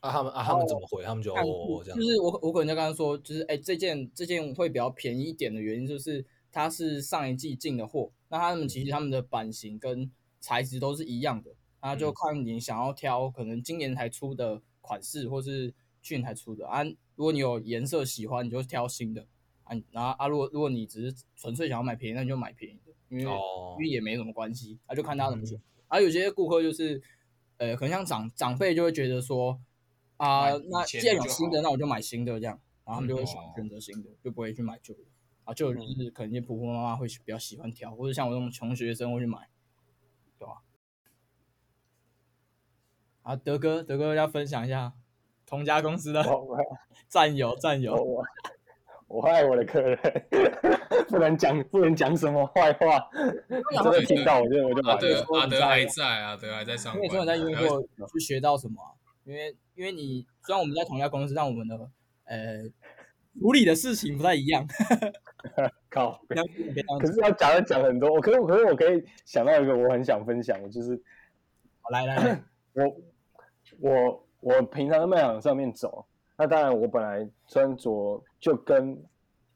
[0.00, 1.02] 啊，他们啊他们怎么回？
[1.02, 1.98] 他们就哦这样。
[1.98, 11.50] 就是我我可能就刚刚说，就是哎、欸、这件这件会比较便宜一点的原因，就是它是上一季进的货，那他们其实他们的版型跟材质都是一样的，
[11.82, 16.84] 那就看你想要挑可能今年才出的款式，或是去年才出的啊。
[17.16, 19.26] 如果你有颜色喜欢，你就挑新的
[19.64, 19.76] 啊。
[19.90, 25.60] 然后啊，如果如果你只是纯粹想要买便宜，那你就买便宜的，因为、哦、因为也没什么关系，那、啊、就看他怎么选。
[25.88, 27.02] 而、嗯啊、有些顾客就是，
[27.58, 29.60] 呃，可能像长长辈就会觉得说
[30.16, 35.00] 啊，那既然有新的，那我就买新的这样，然后他们就会选选择新的，就不会去买旧的
[35.44, 35.54] 啊。
[35.54, 39.48] 就就是可能些婆婆妈妈会比较喜欢挑，或者像我这种穷学生会去买。
[40.38, 40.62] 对吧？
[43.22, 44.92] 啊，德哥，德哥要分享一下
[45.44, 46.24] 同家公司的
[47.10, 48.24] 战友，战友。
[49.08, 49.98] 我我爱我的客人，
[51.08, 53.08] 不能讲不能讲什么坏话。
[53.82, 56.96] 真的听到我就我就把阿德阿德还在啊，德还在上班。
[56.96, 58.74] 因为昨天在英国去学到什么？
[59.24, 61.76] 因为因为你虽然我们在同一家公司，但我们的
[62.24, 62.62] 呃
[63.40, 64.66] 处理的事情不太一样。
[65.90, 66.20] 靠！
[67.00, 71.00] 可是要讲的讲很多，我可是可是我可以想到一个我很想分享的，就是，
[71.90, 72.42] 来来来，
[72.74, 72.96] 我
[73.80, 76.06] 我我平常在卖场上面走，
[76.38, 78.96] 那当然我本来穿着就跟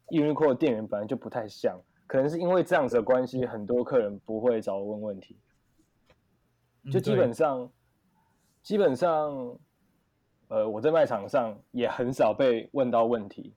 [0.08, 5.38] Uniqlo 的店员本来就不太像，可能是因为这样子的关系，很多客人不会找我问问题，
[6.90, 7.70] 就基本上
[8.62, 9.56] 基本上，
[10.48, 13.54] 呃，我在卖场上也很少被问到问题。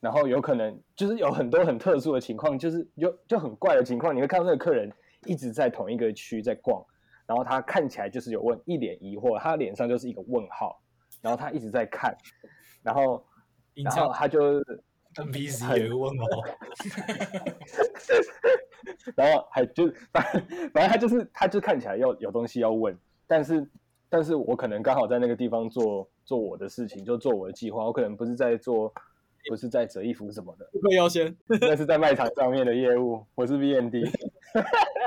[0.00, 4.90] 然后有可能就是有很多很特殊的情况，就是有就很怪的情况，你会看到那个客人
[5.26, 6.84] 一直在同一个区在逛，
[7.24, 10.81] 然后他看起来就是有问一脸疑惑，他脸上就是一个问号，
[11.22, 12.14] 然后他一直在看，
[12.82, 13.24] 然后
[13.74, 14.60] 然后他就
[15.14, 16.26] NPC 有一个问我，
[19.16, 20.22] 然后还就反
[20.74, 22.94] 反正他就是他就看起来要有东西要问，
[23.26, 23.66] 但是
[24.10, 28.92] 但是我可能刚好在那个地方做做我的事情，就做我的计划，我可能不是在做。
[29.48, 31.36] 不是在折衣服什么的，不会优先。
[31.60, 34.08] 那是在卖场上面的业务，我是 VND。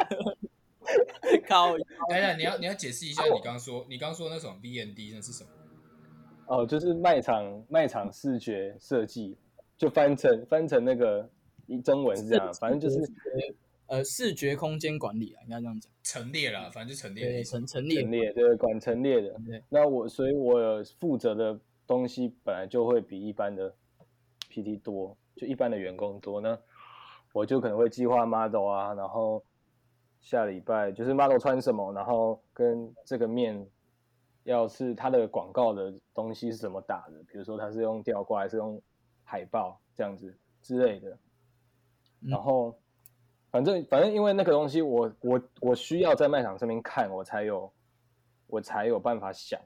[1.47, 1.71] 靠！
[2.09, 5.49] 等等，你要你要解释一下你刚刚说，哦、你刚刚说那种 VND 那是什么？
[6.47, 9.37] 哦，就是卖场卖场视觉设计，
[9.77, 11.29] 就翻成翻成那个
[11.83, 12.99] 中文是这样，反正就是
[13.87, 15.91] 呃视觉空间管理啊，应该这样讲。
[16.03, 19.29] 陈列啦，反正就陈列，陈陈列，陈列对，管陈列的。
[19.47, 23.73] 对那我所以，我负责的东西本来就会比一般的。
[24.47, 26.57] PT 多，就一般的员工多呢，
[27.33, 29.43] 我就可能会计划 model 啊，然后
[30.21, 33.67] 下礼拜就是 model 穿什么，然后跟这个面
[34.45, 38.81] 要是它的广告的东西是怎么打的，比如说它是用吊挂还是用
[39.23, 41.19] 海报这样子之类的，
[42.21, 42.79] 然后
[43.51, 47.69] 反正反正因为那个东西我我我需要在卖场上面看，我才有
[48.47, 49.59] 我才有办法想，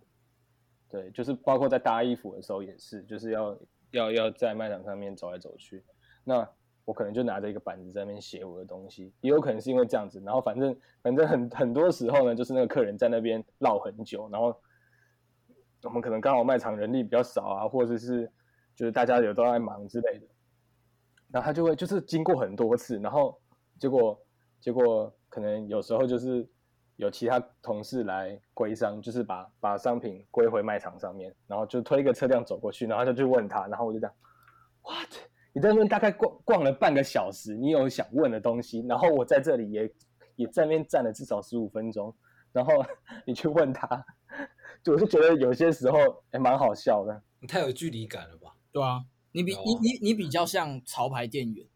[0.89, 3.56] 对，就是包括在搭衣服的时候也是，就是要。
[3.92, 5.84] 要要在卖场上面走来走去，
[6.24, 6.48] 那
[6.86, 14.56] 我可能就拿着一个板子在那边写我的东西，也有可能是因为这样子，然后反正反正很很多时候呢，就是那个客人在那边唠很久，然后
[15.84, 18.30] 我们可能刚好卖场人力比较少啊，或者是
[18.76, 20.28] 就是大家有都在忙之类的，
[21.32, 23.39] 然后他就会就是经过很多次，然后
[23.80, 24.20] 结果
[24.60, 26.48] 结果可能有时候就是
[26.98, 34.13] 有其他同事来归商，就是把把商品归回卖场上面，然后就推一个车辆走过去，然后他就去问他，然后我就这样
[34.82, 35.10] ，what？
[35.52, 39.92] 你在那边大概逛逛了半个小时，你有想问的东西，然后我在这里也
[40.36, 42.15] 也在那边站了至少十五分钟，
[42.52, 42.74] 然后
[43.26, 43.88] 你去问他，
[44.86, 47.22] 我是觉得有些时候还蛮好笑的。
[47.39, 48.56] 你太有距离感了吧？
[48.72, 51.68] 对啊，你比、啊、你你你比较像潮牌店员，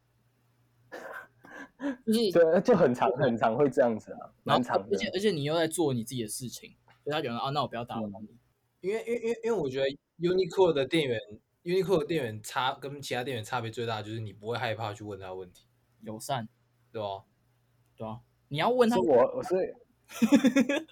[2.06, 4.88] 就是对，就很常很常会这样子啊，蛮常的。
[4.92, 8.38] 而且而且你又在做你自己的事情，所以他觉得啊，那我不要打扰你，
[8.82, 9.88] 因为因为因为因为我觉得
[10.20, 11.20] Uniqlo 的店员。
[11.64, 15.66] Uniqlo 的店员差跟其他店员差别最大的就是你不会害怕去问他问题，
[16.02, 16.50] 友善，
[16.92, 17.24] 对吧？
[17.96, 19.74] 对啊，你要问他，我我是，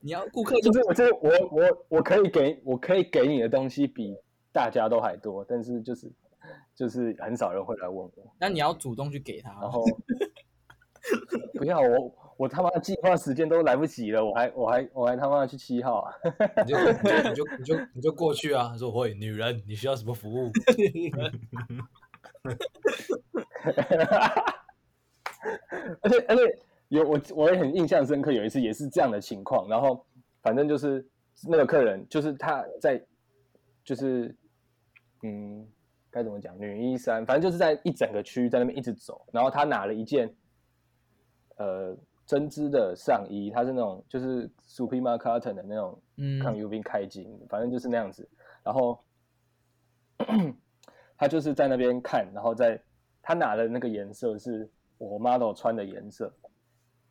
[0.00, 4.16] 你要顾客就是我就是我我我可以给我可以给你的东西比
[4.52, 6.12] 大家都还多，但是就是
[6.74, 9.84] 就是很少人会来问我，那你要主动去给他，然后
[11.54, 12.14] 不要我。
[12.36, 16.12] 我他妈的计划时间都来不及了，我还我还我还他妈去七号啊！
[16.66, 18.74] 你就你就 你就你就你就过去啊！
[18.76, 20.50] 说会女人，你需要什么服务？
[26.02, 26.58] 而且而且
[26.98, 30.04] 有我我也很印象深刻，有一次也是这样的情况，然后
[30.42, 31.06] 反正就是
[31.48, 33.02] 那个客人就是他在
[33.84, 34.34] 就是
[35.22, 35.66] 嗯
[36.10, 40.32] 该怎么讲女一三，反正就是在一整个区域在那边一直走，然后他拿了一件
[41.56, 41.96] 呃。
[42.26, 46.00] 针织的上衣，它是那种就是 Supima Cotton 的那种
[46.42, 48.26] 抗 UV 开襟，嗯，反正就是那样子。
[48.62, 48.98] 然后
[51.18, 52.82] 他就是在那边看，然后在
[53.20, 56.32] 他拿的那个颜色是我 model 穿的颜色，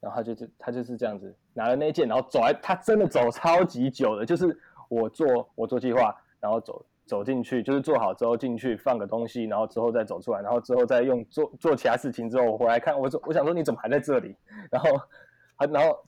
[0.04, 4.56] 然后他就他就是这样子拿了那件，然后走来，他真的走超级久的，就是
[4.89, 6.86] 我做我做计划，然后走。
[7.06, 14.34] 走进去就是做好之后进去放个东西，然后之后再走出来，然后之后再用做做其他事情之后我回来看，我说我想说你怎么还在这里？
[14.72, 14.89] 然后，
[15.70, 16.00] 然后，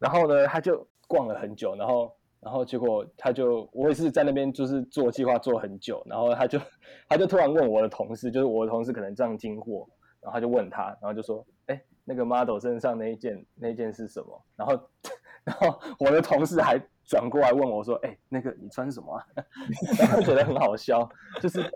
[0.00, 6.58] 然后呢他就逛了很久，然后，然后结果他就我也是在那边就是做计划做很久，然后他就
[7.08, 9.88] 他就突然问我的同事，就是我的同事可能这样经过，
[10.20, 14.42] 然后他就问他，然后就说，哎，那个 model 身上那一件那一件是什么？
[14.56, 14.90] 然后，
[15.44, 16.80] 然后我的同事还。
[17.08, 19.24] 转过来问我说：“哎、欸，那个你穿什么啊？”
[19.96, 21.08] 然后觉得很好笑，
[21.40, 21.72] 就是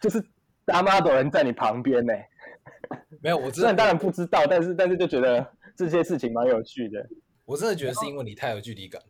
[0.00, 0.20] 就是
[0.64, 2.12] 大妈的人在你旁边呢。
[3.20, 7.08] 没有，我 虽然当然不知道，但是但是就觉得这些事情蛮有趣的。
[7.44, 9.00] 我真的觉得是因为你太有距离感，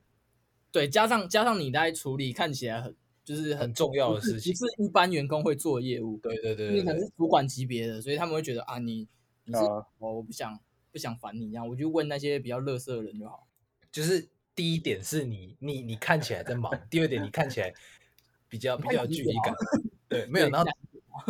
[0.70, 6.18] 对，加上加上你在处理看起来很就是很，很重要的事情，不是一般员工会做业务。
[6.18, 9.08] 对对对，对，你可能是主管级别的，所以他们会觉得啊，你
[9.46, 10.60] 你是我、呃、我不想
[10.92, 13.48] 不想烦你这样，我就问那些比较乐色的人就好，
[13.90, 14.28] 就是。
[14.56, 17.70] 第一点是你，你你看起来在忙；第二点，你看起来
[18.48, 19.54] 比较 比较有距离感。
[20.08, 20.48] 对， 没有。
[20.48, 20.66] 然后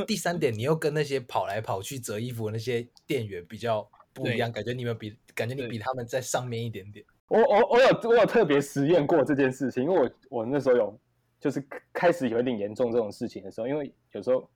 [0.07, 7.05] 第三点，你又跟那些跑来跑去折衣服的那些店员比较不一样，感觉你们比感觉你比他们在上面一点点。
[7.27, 11.01] 我我我有我有特别实验过这件事情，因为我我那时候有
[11.41, 11.61] 就是
[11.93, 14.49] 开始有点严重这种事情的时候，因为有时候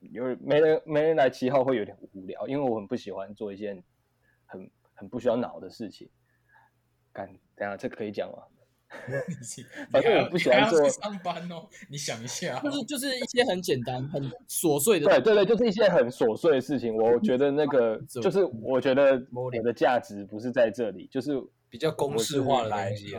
[0.00, 3.82] 有没人没人来七号会有点无聊，因为我很不喜欢做一件
[4.44, 6.08] 很很不需要脑的事情。
[7.12, 7.26] 干。
[7.56, 8.42] 等下，这可以讲吗？
[9.90, 11.66] 反正我不喜欢做上班哦。
[11.90, 16.94] 你想一下，就是就是一些很简单、很琐碎的，对对对，就是一些很琐碎的事情。
[16.94, 21.32] 我觉得那个 就是，我觉得我的价值不是在这里，就是
[21.68, 23.10] 比较公式化的东西。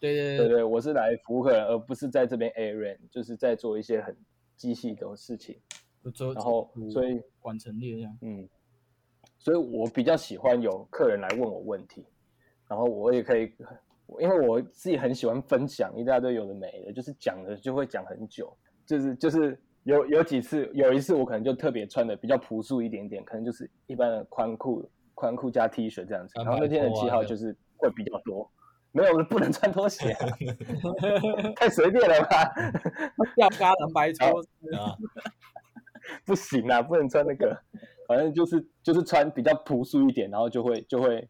[0.00, 4.16] 对对对对，我是来服务客人，而不是在这边 errand，就是在做一些很
[4.56, 5.60] 机器的事情。
[6.34, 8.48] 然后，所以管陈列这样，嗯，
[9.38, 12.04] 所以我比较喜欢有客人来问我问题。
[12.68, 13.50] 然后我也可以，
[14.20, 26.34] 因为我自己很喜欢分享一大堆有的没的，就是讲的就会讲很久，就是就是有有几次，有一次我可能就特别穿的比较朴素一点点，可能就是一般的宽裤宽裤加 T 恤这样子。
[26.36, 28.50] 然后那天的七号就是会比较多，
[28.92, 30.14] 没有不能穿拖鞋，
[31.56, 32.52] 太随便了吧？
[33.34, 34.40] 吊嘎蓝白拖
[34.76, 34.94] 啊，
[36.28, 37.58] 不行啊，不能穿那个，
[38.06, 41.28] 反正就是就是穿比较朴素一点，然后就会就会。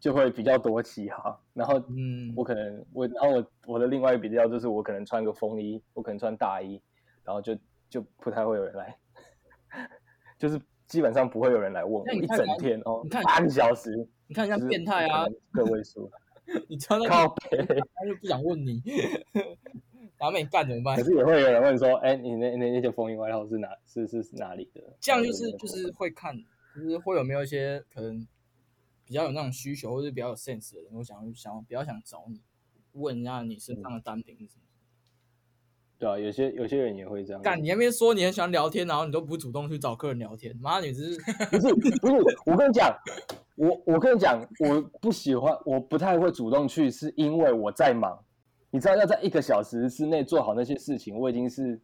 [0.00, 6.78] 就会比较多期哈，然后嗯，我可能我然后我我的另外一个比较就是我可能穿个风衣，我可能穿大衣，
[7.24, 7.56] 然后就
[7.88, 8.94] 就不太会有人来，
[10.36, 13.90] 就是基本上不会有人来问我一整天哦，你看八个小时，
[14.26, 16.10] 你看像变态啊，个位数，
[16.68, 18.82] 你穿那靠背，他就不想问你，
[20.18, 20.96] 然后被你干怎么办？
[20.96, 24.80] 可是也会有人问说，哎、欸，你那那那件风衣外套是哪是是是哪里的？
[25.00, 26.36] 这样就是就是会看，
[26.74, 28.26] 就是会有没有一些可能
[29.04, 32.40] 比较有那种需求，或者比较有 sense 的人，我想想比较想找你
[32.92, 34.62] 问一下你身上的单品是什么。
[35.98, 37.42] 对啊，有些有些人也会这样。
[37.42, 42.38] 干，你那边说你很喜欢聊天，然后你都不主动去找客人聊天，妈，你只是不是不是？
[42.46, 42.96] 我跟你讲，
[43.56, 48.24] 我我跟你讲，我不喜欢，我不太会主动去，是因为我在忙。
[48.74, 51.80] 你知道，要在一个小时之内做好那些事情，我已经是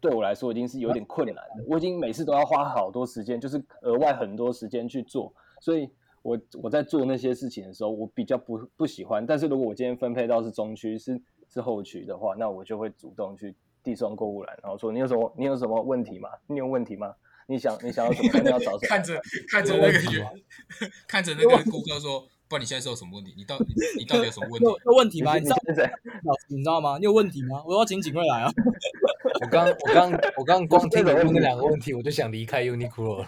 [0.00, 1.64] 对我来说已经是有点困难的。
[1.66, 5.88] 我已经每次都要花好多时间，就是额外很多时间去做，所以
[6.20, 9.24] 我我在做那些事情的时候，我比较不不喜欢。
[9.24, 11.18] 但是如果我今天分配到是中区是。
[11.50, 16.28] 是后区的话，那我就会主动去递送购物篮，然后说你有什么你有什么问题吗？
[16.46, 17.14] 你有问题吗？
[17.46, 18.38] 你想你想要什么？
[18.44, 18.78] 你要找什么？
[18.86, 19.18] 看着
[19.50, 19.98] 看着那个
[21.08, 23.34] 看着那个顾客说，不然你现在是有什么问题？
[23.36, 23.66] 你到 底
[23.98, 24.64] 你到底有什么问题？
[24.64, 25.36] 有有问题吗？
[25.36, 25.56] 你知道
[26.24, 26.96] 老师你知道吗？
[26.98, 27.62] 你有问题吗？
[27.66, 28.50] 我要请警卫来啊！
[29.40, 33.26] 我刚我刚我刚光听你问那两个问题，我就想离开 Uniqlo 了。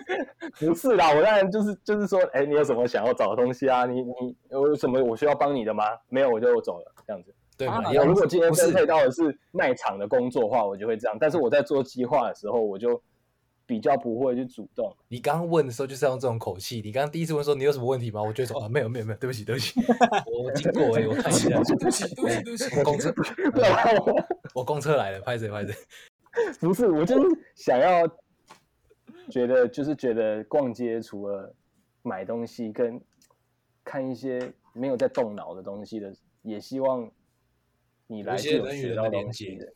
[0.60, 3.86] 不是啦，我当然就是就是说，哎，你有什么想要找的东西啊？
[3.86, 5.84] 你你有什么我需要帮你的吗？
[6.08, 7.34] 没有，我就走了，这样子。
[7.56, 7.66] 对，
[8.04, 11.16] 如果今天分配到的是卖场的工作的话，我就会这样。
[11.18, 13.00] 但是我在做计划的时候，我就
[13.72, 14.94] 比较不会去主动。
[15.08, 16.82] 你刚刚问的时候就是要用这种口气。
[16.84, 18.22] 你刚刚第一次问说你有什么问题吗？
[18.22, 19.80] 我就说啊，没有没有没有，对不起对不起，
[20.30, 23.14] 我经过哎，我看一下， 对不起对不起对不起，我公车，
[24.54, 25.74] 我公车来了，拍谁拍谁？
[26.60, 28.06] 不是，我就是想要
[29.30, 31.54] 觉得就是觉得逛街除了
[32.02, 33.00] 买东西跟
[33.82, 37.10] 看一些没有在动脑的东西的，也希望。
[38.08, 39.72] 你来就有学到东西的，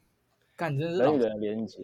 [0.57, 1.79] 干真是人与人的连接。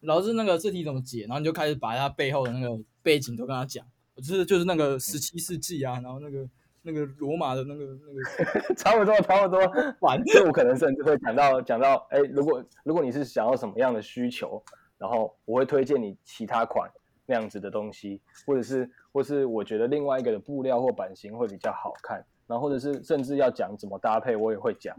[0.00, 1.22] 老师那个字体怎么解？
[1.22, 3.84] 然后你就开始把他背后的那个背景都跟他讲。
[4.16, 6.48] 就是就是那个十七世纪啊，然后那个
[6.82, 9.60] 那个罗马的那个那个， 差不多差不多。
[10.00, 14.60] 反正我可能甚至会讲到讲到，哎，如果如果你是想要什么样的需求，
[14.98, 16.90] 然后我会推荐你其他款
[17.26, 22.24] 那样子的东西，或者是或是我觉得另外一个的布料或版型会比较好看。
[22.48, 24.96] 然后或者是甚至要讲怎么搭配，我也会讲。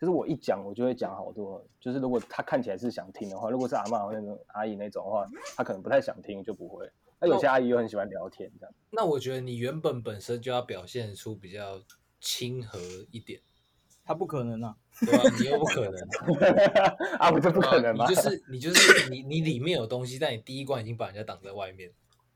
[0.00, 1.64] 就是我一讲，我就会讲好多。
[1.80, 6.90] 就是如果他看起来是想听的话，如果是阿妈那种阿姨那种的话，他可能不太想听，就不会。
[7.18, 8.74] 那有些阿姨又很喜欢聊天，这样。
[8.90, 11.82] 那我觉得你原本本身就要表现出比较
[12.20, 12.78] 亲和
[13.10, 13.40] 一点。
[14.04, 15.94] 他不可能啊， 对啊，你又不可能
[17.18, 18.06] 啊， 不就不可能吗？
[18.08, 21.90] 你就是 你就是你你里面有东西，但你第一关已经把人家挡在外面。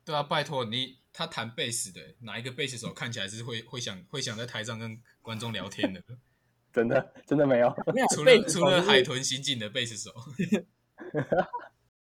[0.05, 0.99] 对啊，拜托你。
[1.13, 6.01] 他弹贝斯的，哪一个贝斯手看起来是会会想会想在台上跟观众聊天的？
[6.73, 7.75] 真的真的没有，
[8.15, 10.13] 除了除了海豚刑警的贝斯手。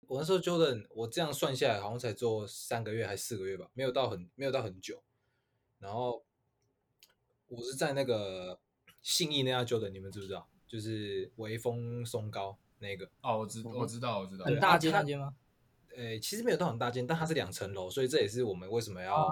[0.06, 5.02] 我那时候 Jordan，我这样算下来好像才做三个月还是四个月吧，没有到很没有到很久。
[5.78, 6.22] 然后
[7.48, 8.60] 我是在那个
[9.02, 10.46] 信义那家 Jordan，你们知不知道？
[10.68, 13.10] 就是微风松高那个。
[13.22, 15.34] 哦，我知我知道我知道，很大间那间吗？
[15.96, 19.26] 诶，其实没有到很大间，但它是两层楼，所以这也是我们为什么要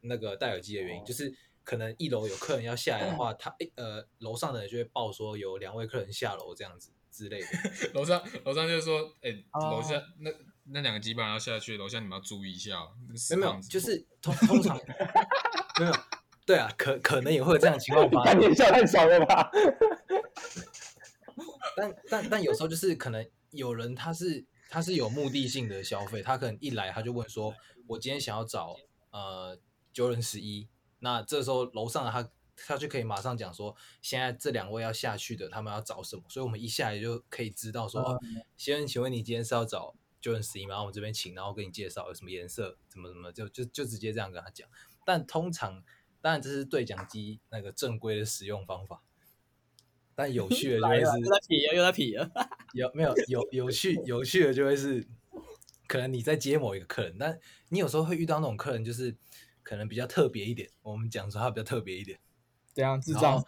[0.00, 1.02] 那个戴耳机的原因。
[1.02, 1.32] Uh, 就是
[1.68, 7.46] 可能一楼有客人要下来的话，他诶呃楼上的人就会报说有两位客人下楼这样子之类的。
[7.92, 10.30] 楼上楼上就是说，诶楼下那
[10.64, 12.92] 那两个机板要下去，楼下你们要注意一下哦。
[13.06, 14.80] 没有没有，就是通通常
[15.78, 15.92] 没有。
[16.46, 18.50] 对啊，可可能也会有这样的情况发生。
[18.50, 19.50] 你笑太少了吧？
[21.76, 24.46] 但但但有时候就是可能有人他是。
[24.70, 27.54] 他是有目的性的消费，他可能一来他就问说
[27.88, 28.76] ：“我今天想要找
[29.10, 29.58] 呃
[29.94, 30.68] Jordan 11。”
[31.00, 40.68] 那这时候楼上的他他就可以马上讲说：“现在这两位要下去的，他们要找什么？”所以我们一下来就可以知道说：“嗯、先生，请问你今天是要找 Jordan 11吗？
[40.70, 44.68] 然后我们这边请，然后给你介绍有什么颜色，怎么怎么，就就就直接这样跟他讲。
[45.04, 45.82] 但通常，
[46.20, 49.02] 当然这是对讲机那个正规的使用方法。”
[50.16, 52.28] 但有趣的就会是又在皮了，又在皮了。
[52.72, 55.06] 有没有有有趣有趣的就会是，
[55.86, 59.14] 可能你在接某一个客人，但你有时候会遇到那种客人，就是
[59.68, 60.66] 可能比较特别一点。
[60.80, 62.18] 我们讲说他比较特别一点，
[62.72, 63.38] 这样智障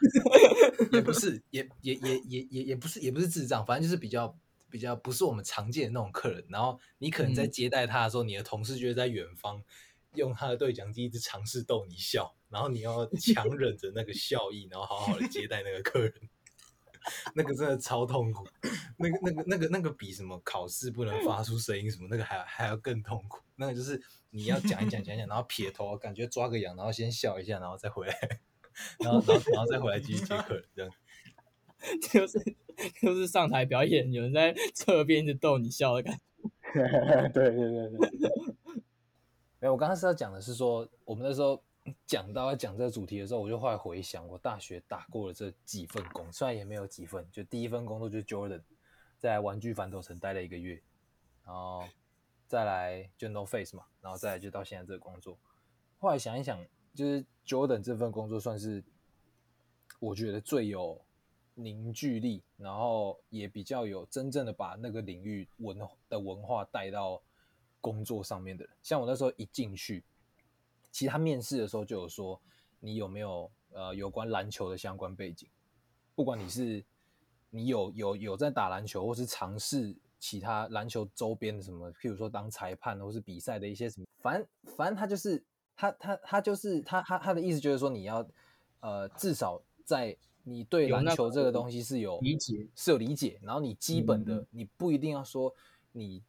[0.92, 4.36] 也不是，也也也也也也不是，也不是智障，反正就是比较
[4.68, 6.44] 比较不是我们常见的那种客人。
[6.50, 9.64] 然后你可能在接待他的时候，嗯、你的同事就会在远方
[10.14, 16.12] 用他的对讲机一直尝试逗你笑，然后你要强 忍着那个笑意，然后好好的接待那个客人。
[17.34, 18.46] 那个真的超痛苦，
[18.98, 23.40] 那个、那个、那个、那个比什么考试不能发出声音什么，那个还还要更痛苦。
[23.60, 28.40] 那个就是你要讲一讲讲讲，然后撇头，感觉抓个痒，然后先笑一下，然后再回来，
[28.98, 30.92] 然后然后然后再回来继续接客人，这样。
[32.12, 32.38] 就是
[33.00, 37.28] 就是上台表演，有人在侧边就逗你笑的感觉。
[37.34, 37.98] 对对对对。
[39.60, 41.62] 没有，我刚刚是要讲的是说，我们那时候
[42.06, 48.62] 讲到要讲这个主题的时候，我就后来回想，我大学打过了这几份工，虽然也没有几份，就第一份工作就是 Jordan，
[49.18, 50.82] 在玩具反斗城待了一个月，
[51.44, 51.84] 然后
[52.50, 55.38] 再来就 No Face 嘛，然后再来就到现在这个工作。
[56.00, 56.58] 后来想一想，
[56.92, 58.82] 就是 Jordan 这份工作算是
[60.00, 61.00] 我觉得最有
[61.54, 65.78] 凝聚力，然后也比较有真正的把那个领域文
[66.08, 67.22] 的文化带到
[67.80, 68.74] 工作上面的人。
[68.82, 70.02] 像我那时候一进去。
[70.90, 72.40] 其他面试的时候就有说，
[72.80, 75.48] 你有没有呃有关篮球的相关背景？
[76.16, 76.84] 不管你是
[77.48, 84.46] 你有有有在打篮球，或是尝试其他篮球周边的什么，譬如说当裁判或是比赛的一些什么，反正
[84.76, 85.42] 反正他就是
[85.74, 88.24] 他他他就是他他他的意思就是说你要
[88.78, 95.52] 呃至少在你对篮球这个东西是有理解是有理解，然后你基本的你不一定要说
[95.90, 96.22] 你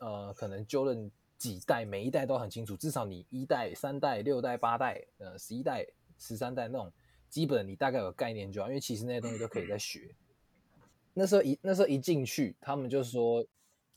[0.00, 1.10] 呃可能 Jordan。
[1.38, 6.90] 几代每一代都很清楚，至少你一代、三代、六代、八代、呃十一代、十三代那种
[7.28, 8.68] 基本，你大概有概念就好。
[8.68, 10.14] 因为其实那些东西都可以再学。
[11.18, 13.42] 那时候一那时候一进去，他们就说，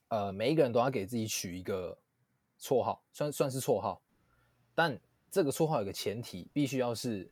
[0.08, 1.98] 呃，每一个人都要给自己取一个
[2.60, 4.02] 绰号，算算是绰号。
[4.74, 4.98] 但
[5.30, 7.30] 这个绰号有个前提，必须要是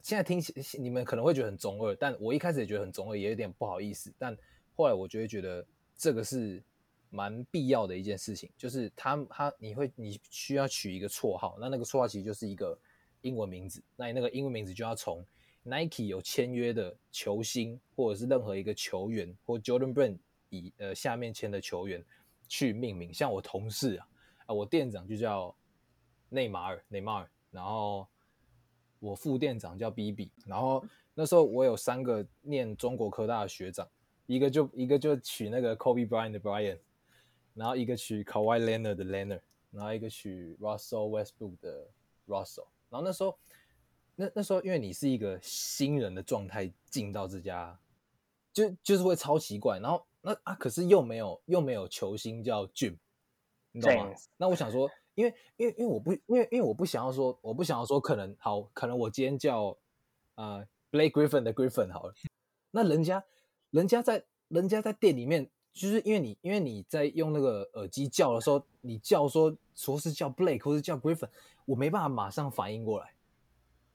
[0.00, 4.10] 现在听起你们可能会觉得很中二，但我一开始也觉得很中二，也有点不好意思。
[4.18, 4.34] 但
[4.74, 5.66] 后来我就会觉得
[5.96, 6.62] 这个是。
[7.08, 12.76] 蛮必要的一件事情，就是他他你会你需要取一个绰号，那那个绰号其实就是一个
[13.22, 15.24] 英文名字，那你那个英文名字就要从
[15.66, 20.16] Nike 有签约的球星或者是任何一个球员或 Jordan Brand
[20.50, 22.04] 以呃下面签的球员
[22.48, 23.12] 去命名。
[23.12, 24.08] 像我同事啊，
[24.46, 25.54] 啊我店长就叫
[26.28, 28.06] 内马尔内马尔，然后
[29.00, 33.88] 我副店长叫 BB，然后那时候我有三个念中国科大的学长，
[34.26, 36.78] 一个就一个就取那个 Kobe Bryant 的 Bryant。
[37.54, 39.40] 然后一个取 Kawhi Leonard 的 Leonard，
[39.70, 41.86] 然后一个取 Russell Westbrook 的
[42.28, 42.66] Russell。
[42.90, 43.34] 然后那时候，
[44.16, 47.78] 那那时候因为你是一个新人的状态进到这家，
[48.52, 49.78] 就就是会超奇怪。
[49.78, 52.96] 然后那啊，可是又没有又没有球星叫 Jim，
[53.70, 59.76] 你懂吗那我想说，因为因为因为我不因为因为我不想要说，我不想要说可能好，可能我今天叫
[60.34, 62.14] 啊、呃、Blake Griffin 的 Griffin 好了。
[62.72, 63.24] 那人家
[63.70, 65.48] 人家在人家在店里面。
[65.76, 71.28] 就是因为你，因为你在用那个耳机叫的时候，你叫说说是叫 Blake 或是叫 Griffin，
[71.66, 73.12] 我没办法马上反应过来。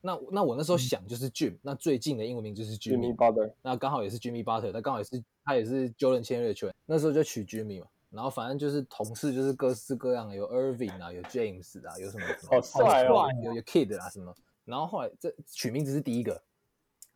[0.02, 7.88] 那那我那时候想就是 Jim，、嗯、那最近的英文名就是 Jimmy, Jimmy Butler，那刚好也是 Jimmy Butler，他刚好也是他也是 Jordan 签约的球员，那时候就取 Jimmy 嘛。
[8.10, 14.36] 然后反正就是同事就是各式各样的，有 Irving 啊，有 James 啊，有什么什么好帅哦，有有 Kid 啊什么。
[14.66, 16.42] 然后后来这取名字是第一个，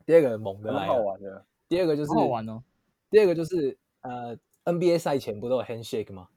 [0.05, 1.45] 第二个猛的来，好玩的。
[1.67, 2.63] 第二个就是好玩哦，
[3.09, 4.37] 第二个就是呃。
[4.65, 6.27] NBA 赛前不都有 handshake 吗？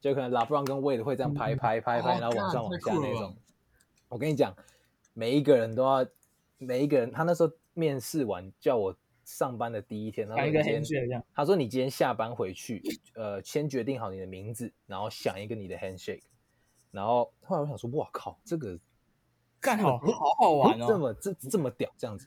[0.00, 3.36] 就可能 LeBron 跟 Wade 会这样拍拍拍拍，然后往上往下那种。
[4.08, 4.52] 我跟你讲，
[5.12, 6.06] 每一个人都要，
[6.58, 12.82] 每一个人，他那时候面试完叫我上班的第一天，他说一个 handshake，他说你今天下班回去，
[13.14, 16.22] 呃，先决定好你的名字，然后想一个你的 handshake。
[16.90, 18.78] 然后后来我想说，哇靠，这个
[19.60, 22.26] 干好好好玩哦，这么这这么屌这样子。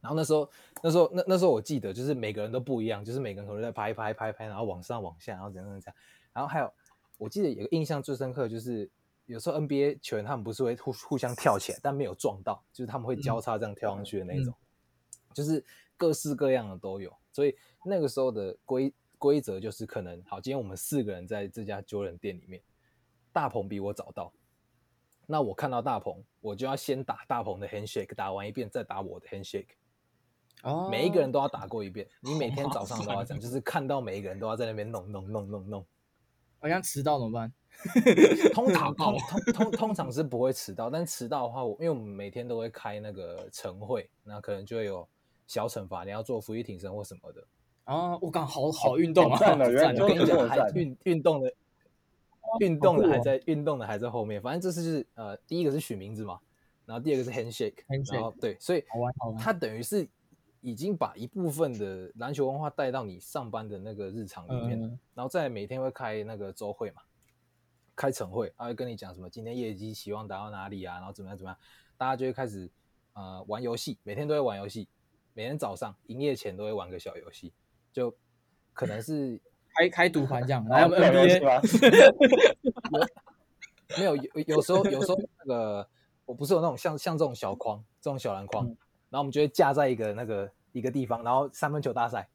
[0.00, 0.50] 然后那时候，
[0.82, 5.94] 那时候，那那时候我记得，就是每个人都不一样，就是每个人可能在拍拍拍拍，然后往上往下，然后怎样怎样，
[6.32, 6.72] 然后还有，
[7.18, 8.90] 我记得有个印象最深刻，就是
[9.26, 15.64] 有时候 NBA 球员他们不是会互互相跳起来，但没有撞到，就是他们会交叉这样跳上去的那种，嗯、就是
[15.96, 17.12] 各式各样的都有。
[17.32, 22.62] 所以那个时候的规规则就是，可能好，今天我们四个人在这家 Jordan 店里面，
[23.32, 24.32] 大鹏比我早到，
[25.26, 29.68] 那我看到大鹏，我就要先打大鹏的 handshake，打完一遍再打我的 handshake。
[30.62, 35.86] 哦，每一个人都要打过一遍，你每天早上都要讲， 就是看到每一个人都要在那边弄弄弄弄弄。
[36.62, 37.52] 好像迟到怎么办？
[38.54, 45.06] 通常通通通通常是不会迟到，但迟到的话，我因为我们每天都会开那个晨会，那可能就会有
[45.48, 47.44] 小惩罚，你要做俯卧挺身或什么的。
[47.84, 49.38] 啊，我刚好好运动啊！
[49.98, 51.52] 我跟你讲，还运运动的
[52.60, 56.38] 运动的还在运动的还在后面，反正这是就是呃，第一个是取名字嘛，
[56.86, 57.82] 然后第二个是 handshake，
[58.12, 58.84] 然后对，所以
[59.38, 60.08] 它等于是。
[60.62, 64.80] 已经把一部分的篮球文化带到你上班的那个日常里面
[65.12, 67.02] 然后再每天会开那个周会嘛，
[67.96, 71.58] 开晨会，他会跟你讲什么今天业绩期望达到哪里啊，然后怎么样怎么样，
[71.96, 72.70] 大家就会开始
[73.14, 74.88] 呃玩游戏，每天都会玩游戏，
[75.34, 77.52] 每天早上营业前都会玩个小游戏，
[77.92, 78.14] 就
[78.72, 79.40] 可能是
[79.76, 81.40] 开开赌盘这样，来我们 NBA
[83.98, 85.88] 没有有 有时候有时候那个
[86.24, 88.68] 我不是有那种像像这种小框这种小篮筐。
[88.68, 88.76] 嗯
[89.12, 92.26] 然后我们就会架在一个那个一个地方，然后三分球大赛，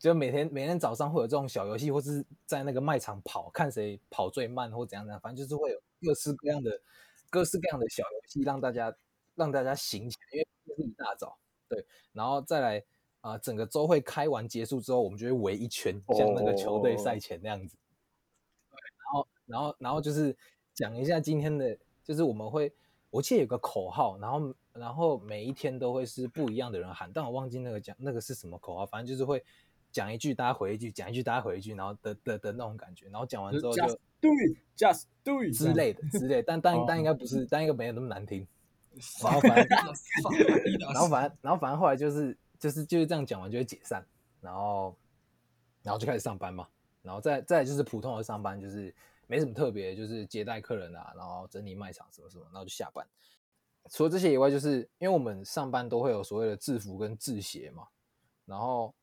[0.00, 6.80] 就每天每天早上会有这种小游戏，或是在那个卖场跑，看谁跑最慢或怎样怎样，反正就是会有各式各样的
[7.30, 8.92] 各式各样的小游戏，让大家
[9.36, 11.38] 让大家醒起来，因为是一大早，
[11.68, 12.82] 对，然后再来
[13.20, 17.76] 啊、整个周会开完结束之后，我们就会围一圈，像那个球队赛前那样子，
[18.72, 20.36] 然后然后然后就是
[20.74, 22.72] 讲一下今天的，就是我们会，
[23.10, 29.42] 我记得有个口号，然后然后每一天都会是不一样的人喊，但我忘记那个讲那个是什么口号，反正就是会。
[29.92, 33.10] 讲一句，大家回一句；讲一句，大家回一句，然后的的的那种感觉。
[33.10, 38.48] 然后讲完之后就 Just do it, just do it 之类的之类的，但 但但应该不是，但应该没有那么难听。
[39.22, 39.68] 然后反正，
[40.88, 44.02] 然后反正，然后反正后来就是就是就是这样讲完就会解散，
[44.40, 44.96] 然后
[45.82, 46.66] 然后就开始上班嘛。
[47.02, 48.94] 然后再再就是普通的上班，就是
[49.26, 53.06] 没什么特别，就是接待客人啊，然后整理卖场什么什么，然后就下班。
[53.90, 57.86] 除了这些以外，就是因为我们上班都会有所谓的制服跟制鞋嘛，
[58.44, 58.94] 然后。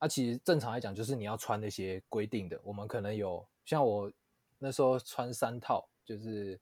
[0.00, 2.60] 那、啊、其实正常来讲，就是你要穿那些规定的。
[2.64, 4.10] 我们可能有像我
[4.58, 6.58] 那时候穿三套，就是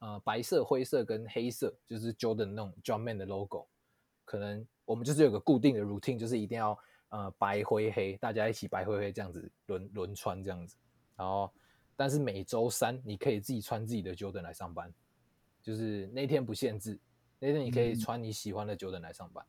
[0.00, 3.66] 呃白色、灰色跟黑色，就是 Jordan 那种 Jumpman 的 logo。
[4.26, 10.76] 可能我们就是有个固定的 routine，就是一定要呃白灰黑，大家一起白灰黑这样子轮轮穿这样子。
[11.16, 11.50] 然后，
[11.96, 14.92] 但是每周三你可以自己穿自己的 Jordan 来上班，
[15.62, 17.00] 就是那天不限制，
[17.48, 19.44] 那天你可以穿你喜欢的 Jordan 来上班。
[19.44, 19.48] 嗯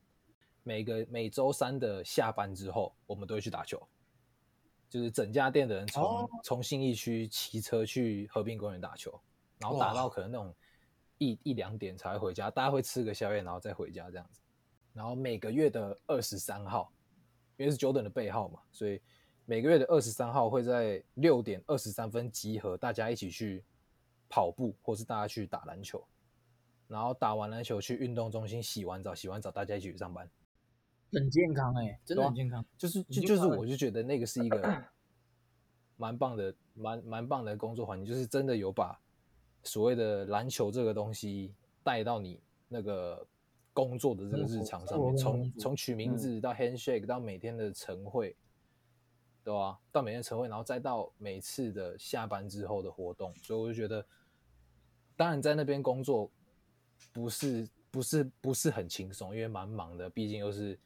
[0.65, 3.85] 每个每周三的下班之后，我们都会去打球，
[4.89, 6.65] 就是整家店的人从从、oh.
[6.65, 9.19] 信义区骑车去和平公园打球，
[9.59, 10.55] 然后打到可能那种
[11.17, 14.39] 一、一两点才会回家，大家会吃个宵夜，然后再回家这样子。
[14.93, 16.93] 然后每个月的二十三号，
[17.57, 19.01] 因为是 Jordan 的背号嘛，所以
[19.43, 23.65] 每个月的二十三号会在六点二十三分集合，大家一起去
[24.29, 26.01] 跑步，或是大家去打篮球。
[26.87, 30.29] 然后打完篮球去运动中心洗完澡，洗完澡大家一起去上班。
[31.11, 32.65] 很健康哎、欸，真的很健康。
[32.77, 34.83] 就是就就是，我就觉得那个是一个
[35.95, 38.99] 蛮棒的、蛮蛮棒的工作环境，就是真的有把
[39.63, 41.53] 所谓的篮球这个东西
[41.83, 43.25] 带到你那个
[43.73, 48.35] 工作的这个日常上面，从从取名字到 handshake 到每天的晨会，
[49.43, 49.79] 对吧？
[49.91, 54.03] 到每天晨会，然后再到每次的下班之后的活动，所以我就觉得，
[55.15, 56.31] 当然在那边工作
[57.11, 60.79] 不是不是不是很轻松，因为蛮忙的，毕竟又是。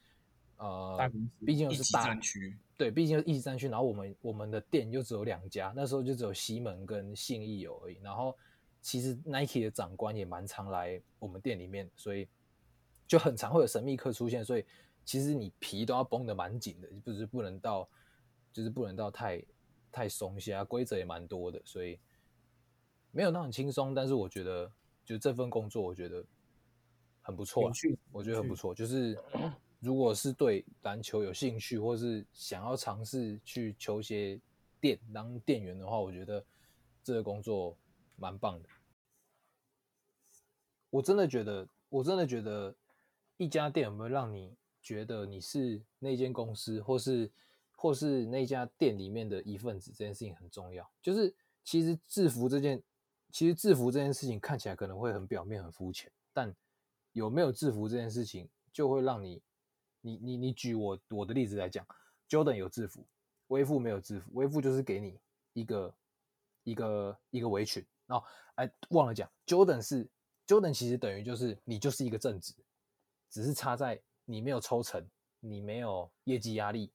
[0.59, 1.11] 呃，
[1.45, 3.69] 毕竟又是大区，对，毕竟又是一级战区。
[3.69, 7.99] 然后我们我们的店就只有两家，那时候就只有西门跟信义有而已。
[8.01, 8.35] 然后
[8.81, 12.27] 其实 Nike 的长官也蛮常来我们店里面，所以
[13.05, 14.43] 就很常会有神秘客出现。
[14.43, 14.65] 所以
[15.05, 17.87] 其实你皮都要绷得蛮紧的，就是不能到，
[18.51, 19.43] 就是不能到太
[19.91, 20.63] 太松懈啊。
[20.63, 21.99] 规则也蛮多的，所以
[23.11, 23.93] 没有那么轻松。
[23.93, 24.71] 但是我觉得，
[25.07, 26.23] 就这份工作，我觉得
[27.23, 27.71] 很不错，
[28.11, 29.17] 我觉得很不错，就是。
[29.79, 34.41] 如果是对篮球有兴趣，或是想要尝试去球鞋
[34.81, 36.43] 店当店员的话，我觉得
[37.03, 37.77] 这个工作
[38.15, 38.67] 蛮棒的。
[40.89, 42.75] 我真的觉得，我真的觉得，
[43.37, 44.51] 一家店有没有让你
[44.81, 47.29] 觉得你是那间公司，或是
[47.75, 50.89] 或是那家店里面的一份子，这件事情很重要。
[51.03, 51.31] 就是
[51.63, 52.81] 其实制服这件，
[53.31, 56.55] 其实制服这件事情看起来可能会很表面、很肤浅，但
[57.13, 59.41] 有没有制服这件事情，就会让你。
[60.01, 61.85] 你你你举我我的例子来讲
[62.29, 63.05] ，Jordan 有制服，
[63.47, 64.29] 威富没有制服。
[64.35, 65.19] 威富就是给你
[65.51, 65.93] 一个
[66.63, 68.25] 一个一个围裙，然后
[68.55, 70.07] 哎忘了讲，Jordan 是
[70.45, 72.53] Jordan 其实等于就是你就是一个正职，
[73.29, 75.05] 只是差在你没有抽成，
[75.41, 76.93] 你没有业绩压力，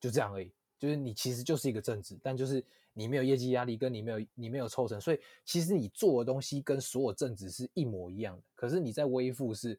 [0.00, 0.52] 就这样而已。
[0.78, 8.42] 就是你其实就是一个正职，但就是你没有业绩压力，跟你没有你没有抽成，所以其实你做的东西跟所有正职是一模一样的。
[8.54, 9.78] 可是你在威富是，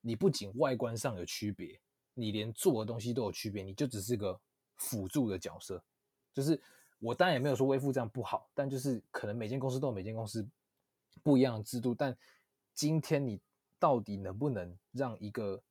[0.00, 1.78] 你不仅外观上有区别。
[2.14, 4.38] 你连做的东西都有区别，你就只是个
[4.76, 5.82] 辅助的角色。
[6.34, 6.60] 就是
[6.98, 10.46] 我当然也没有说威富这样不好，但就是可能每间公司都有每间公司
[11.22, 11.94] 不一样的制度。
[11.94, 12.14] 但
[12.74, 13.40] 今天你
[13.78, 15.62] 到底能不能让一个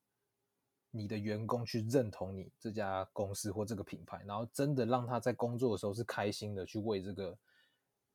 [0.92, 7.36] 你的员工去认同你这家公司或这个品牌，然后真的让他在工作的时候是开心的去为这个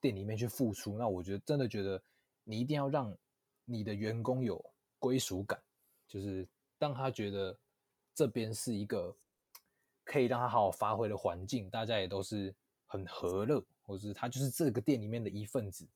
[0.01, 0.97] 店里面去付出？
[0.97, 2.01] 那我觉得真的觉得
[2.45, 3.13] 你一定要让
[3.65, 4.65] 你的员工有
[4.99, 5.61] 归属感，
[6.07, 6.47] 就是
[6.79, 7.59] 当他觉得。
[8.19, 9.15] 这边是一个
[10.03, 12.55] 可以让他好好发挥的环境，大家也都是
[12.87, 15.87] 很和乐，或是他就是这个店里面的一份子，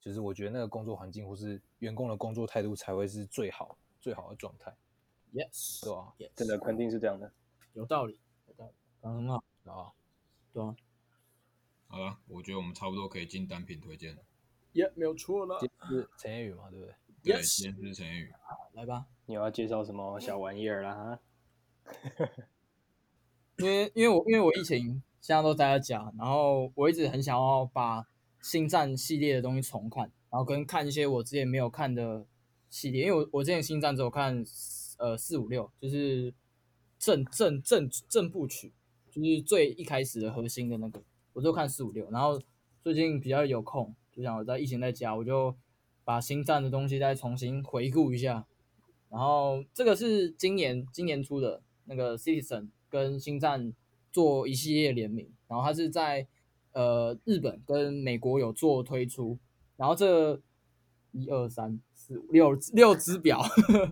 [0.00, 4.74] 就是我觉得那个工作环境或是员工的工作态度才会是最好最好的状态。
[5.32, 7.32] Yes，对啊，真的肯定是这样的，
[7.72, 9.92] 有道理，有道理，很好啊，
[10.52, 10.76] 对啊。
[11.88, 14.22] 好了，我觉得我们差不多可以进单品推荐了。
[14.72, 15.58] 耶、yeah，没有错了，
[15.88, 16.94] 是陈彦宇嘛，对不对？
[17.22, 17.62] 对，yes.
[17.62, 18.32] 今天是陈彦宇。
[18.42, 20.94] 好，来吧，你要介绍什么小玩意儿啦？
[20.94, 21.20] 哈。
[23.58, 28.06] 因为因为我因为我疫情现在都待在家，然后我一直很想要把
[28.40, 32.26] 星战系列的东西重看，然后跟看一些我之前没有看的
[32.70, 34.42] 系列，因为我我之前星战只有看
[34.98, 36.32] 呃四五六，就是
[36.98, 38.72] 正正正正部曲，
[39.10, 42.10] 就是最一开始的核心的那个，我就看四五六。
[42.10, 42.40] 然后
[42.82, 45.54] 最近比较有空，就想我在疫情在家，我就
[46.04, 48.46] 把星战的东西再重新回顾一下。
[49.08, 53.72] 然后这个是今年今年出的那个 Citizen 跟星战
[54.10, 56.26] 做一系列联名，然后它是在
[56.72, 59.38] 呃日本跟美国有做推出，
[59.76, 60.40] 然后这
[61.10, 61.78] 一二三
[62.12, 63.40] 四六六只表，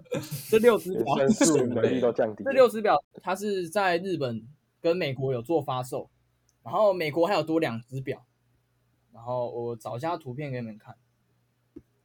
[0.50, 2.44] 这六只表速能力都降低。
[2.44, 4.46] 这六只表它是在日本
[4.80, 6.10] 跟美国有做发售，
[6.62, 8.24] 然后美国还有多两只表，
[9.12, 10.94] 然后我找一下图片给你们看，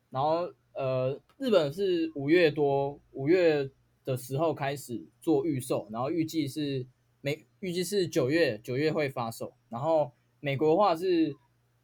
[0.09, 0.53] 然后。
[0.77, 3.71] 呃，日本是五月多五月
[4.03, 6.85] 的时候开始做预售，然后预计是
[7.21, 9.53] 美预计是九月九月会发售。
[9.69, 10.11] 然后
[10.41, 11.33] 美国的话是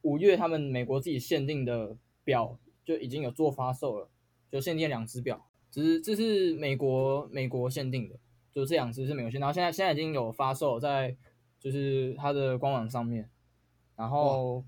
[0.02, 4.10] 五月，他们美国自己限定的表就已经有做发售了，
[4.52, 8.20] 就限定两只表，只是这是美国美国限定的，
[8.52, 9.42] 就这两只是美国限定。
[9.42, 11.16] 然后现在现在已经有发售在
[11.60, 13.30] 就是它的官网上面，
[13.96, 14.64] 然后。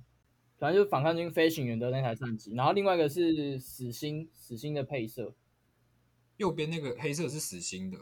[0.60, 5.34] 反正就是反抗军飞行员的那台战机，然后另外一个是死星，死星的配色，
[6.38, 7.98] 右边那个黑色是死星的，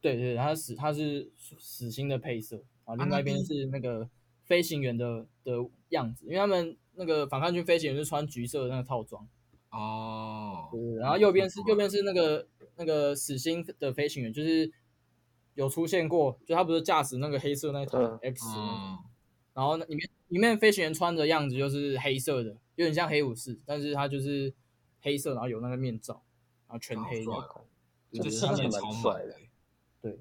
[0.00, 4.10] 对对，它是死它是死星的配色，然后另外一边是那个
[4.42, 5.52] 飞行员的的
[5.90, 9.28] 样子，因为他们那个反抗军飞行员是穿橘色的那个套装
[9.70, 10.23] 哦，
[10.76, 12.46] 对，然后右边是右边是那个
[12.76, 14.70] 那个死星的飞行员，就是
[15.54, 18.98] 有出现过，就他不是驾驶那个黑色那台 X，嗯，
[19.54, 20.10] 然后里面。
[20.28, 24.52] 里面飞行员穿的样子就是黑色的，有点像黑武士，但是他就是
[25.00, 26.24] 黑色，然后有那个面罩，
[26.66, 27.32] 然后全黑的，
[28.20, 29.36] 这细节超帅的。
[30.00, 30.18] 对，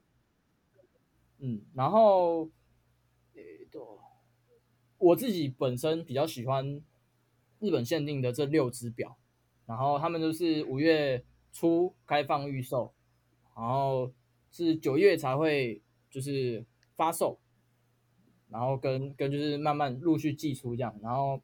[1.40, 2.48] 嗯，然后，
[5.00, 6.84] 我自己本身比较喜欢
[7.60, 9.18] 日本限定的这六只表，
[9.66, 12.94] 然后他们都是五月初开放预售，
[13.56, 14.12] 然后
[14.52, 17.40] 是九月才会就是发售。
[18.50, 21.42] 然后跟跟就是慢慢陆续寄出这样，然后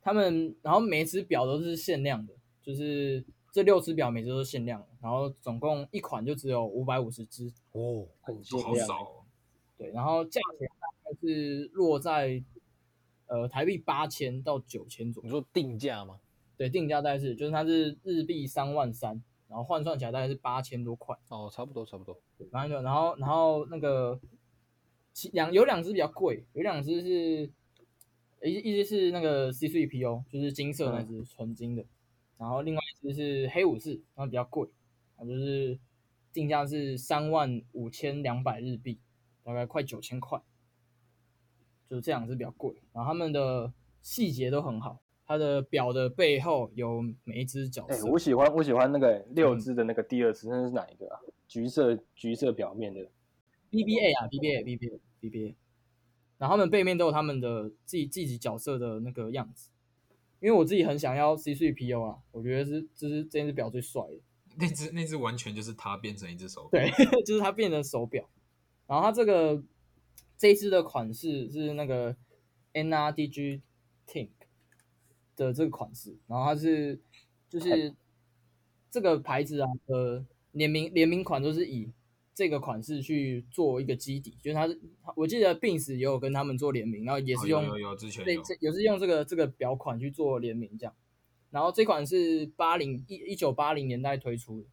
[0.00, 9.26] 他们然后每只表都是限量的，就是这六只表每只都是限量的，然后总共一款就只有五百五十只哦，很限量，好少。
[9.76, 12.40] 对，然后价钱大概是落在
[13.26, 15.26] 呃台币八千到九千左右。
[15.26, 16.20] 你说定价吗？
[16.56, 21.16] 对，定价大概是就是它是日币三万三，然后换算起来大概是八千多块。
[21.28, 22.20] 哦，差不多差不多。
[22.50, 24.20] 然后就然后然后那个。
[25.32, 27.50] 两有两只比较贵，有两只是，
[28.46, 31.86] 一一只是那个 C3PO，就是金色那只纯金的，
[32.36, 34.68] 然后另外一只是黑武士，然后比较贵，
[35.16, 35.78] 啊就是
[36.34, 39.00] 定价是三万五千两百日币，
[39.42, 40.38] 大概快九千块，
[41.88, 48.06] 就是这两只比较贵，然后他们的细节都很好，它的表的背后有每一只角色。
[48.06, 51.20] 哎，我喜欢我喜欢那个六只的那个第二只，那是哪一个啊？
[51.48, 53.00] 橘色橘色表面的。
[53.70, 55.54] BBA 啊，BBA BBA BBA，
[56.38, 59.70] 然后他们背面都有他们的自己自己角色的那个样子，
[60.40, 64.20] 因为我自己很想要 C3PO 啊，我觉得是这是这只表最帅的。
[64.58, 66.90] 那只那只完全就是它变成一只手表，对，
[67.26, 68.26] 就是它变成手表。
[68.86, 69.62] 然后它这个
[70.38, 72.16] 这一只的款式是那个
[72.72, 73.60] NRDG
[74.06, 74.30] Think
[75.36, 76.98] 的这个款式，然后它是
[77.48, 77.94] 就是
[78.90, 81.92] 这个牌子啊的联名联名款都是以。
[82.38, 84.78] 这个款式去做一个基底，就是它是，
[85.16, 90.94] 我记得 Bins 也有跟他们做联名，然后也是用，有有之前有，也是用这个这个表款去做联名这样。
[91.48, 94.66] 然后这款是八零一一九八零年代推出的，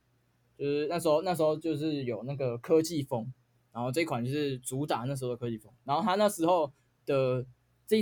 [0.57, 3.31] 就是那时候那时候就是有那个科技风，
[3.71, 5.71] 然后这款就是主打那时候的科技风。
[5.85, 6.69] 然后它那时候
[7.05, 7.45] 的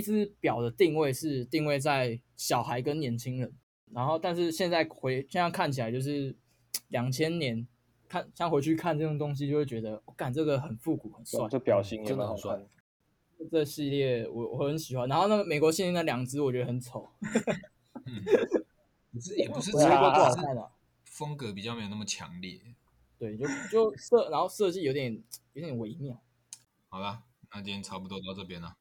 [0.00, 3.52] 只表的定位是定位在小孩跟年轻人，
[3.90, 6.34] 然后但是现在回现在看起来就是
[6.88, 7.66] 两千年。
[8.08, 12.60] 看，像回去看这种东西，就会觉得，我、哦、感这个很复古，很帅，这表型真的很帅。
[13.50, 17.08] 这系列我我很喜欢，然后那个美国限定那两只，我觉得很丑。
[19.18, 20.70] 是也不是，不好看啊，
[21.06, 22.60] 风格比较没有那么强烈。
[23.18, 25.22] 对，就就设，然后设计有点
[25.54, 26.20] 有点微妙。
[26.90, 28.76] 好了，那今天差不多到这边了，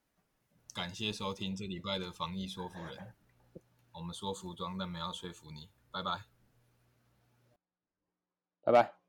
[0.74, 3.13] 感谢收听这礼拜的防疫说服人。
[3.91, 5.69] 我们说服装，但没有说服你。
[5.91, 6.24] 拜拜，
[8.63, 9.01] 拜拜。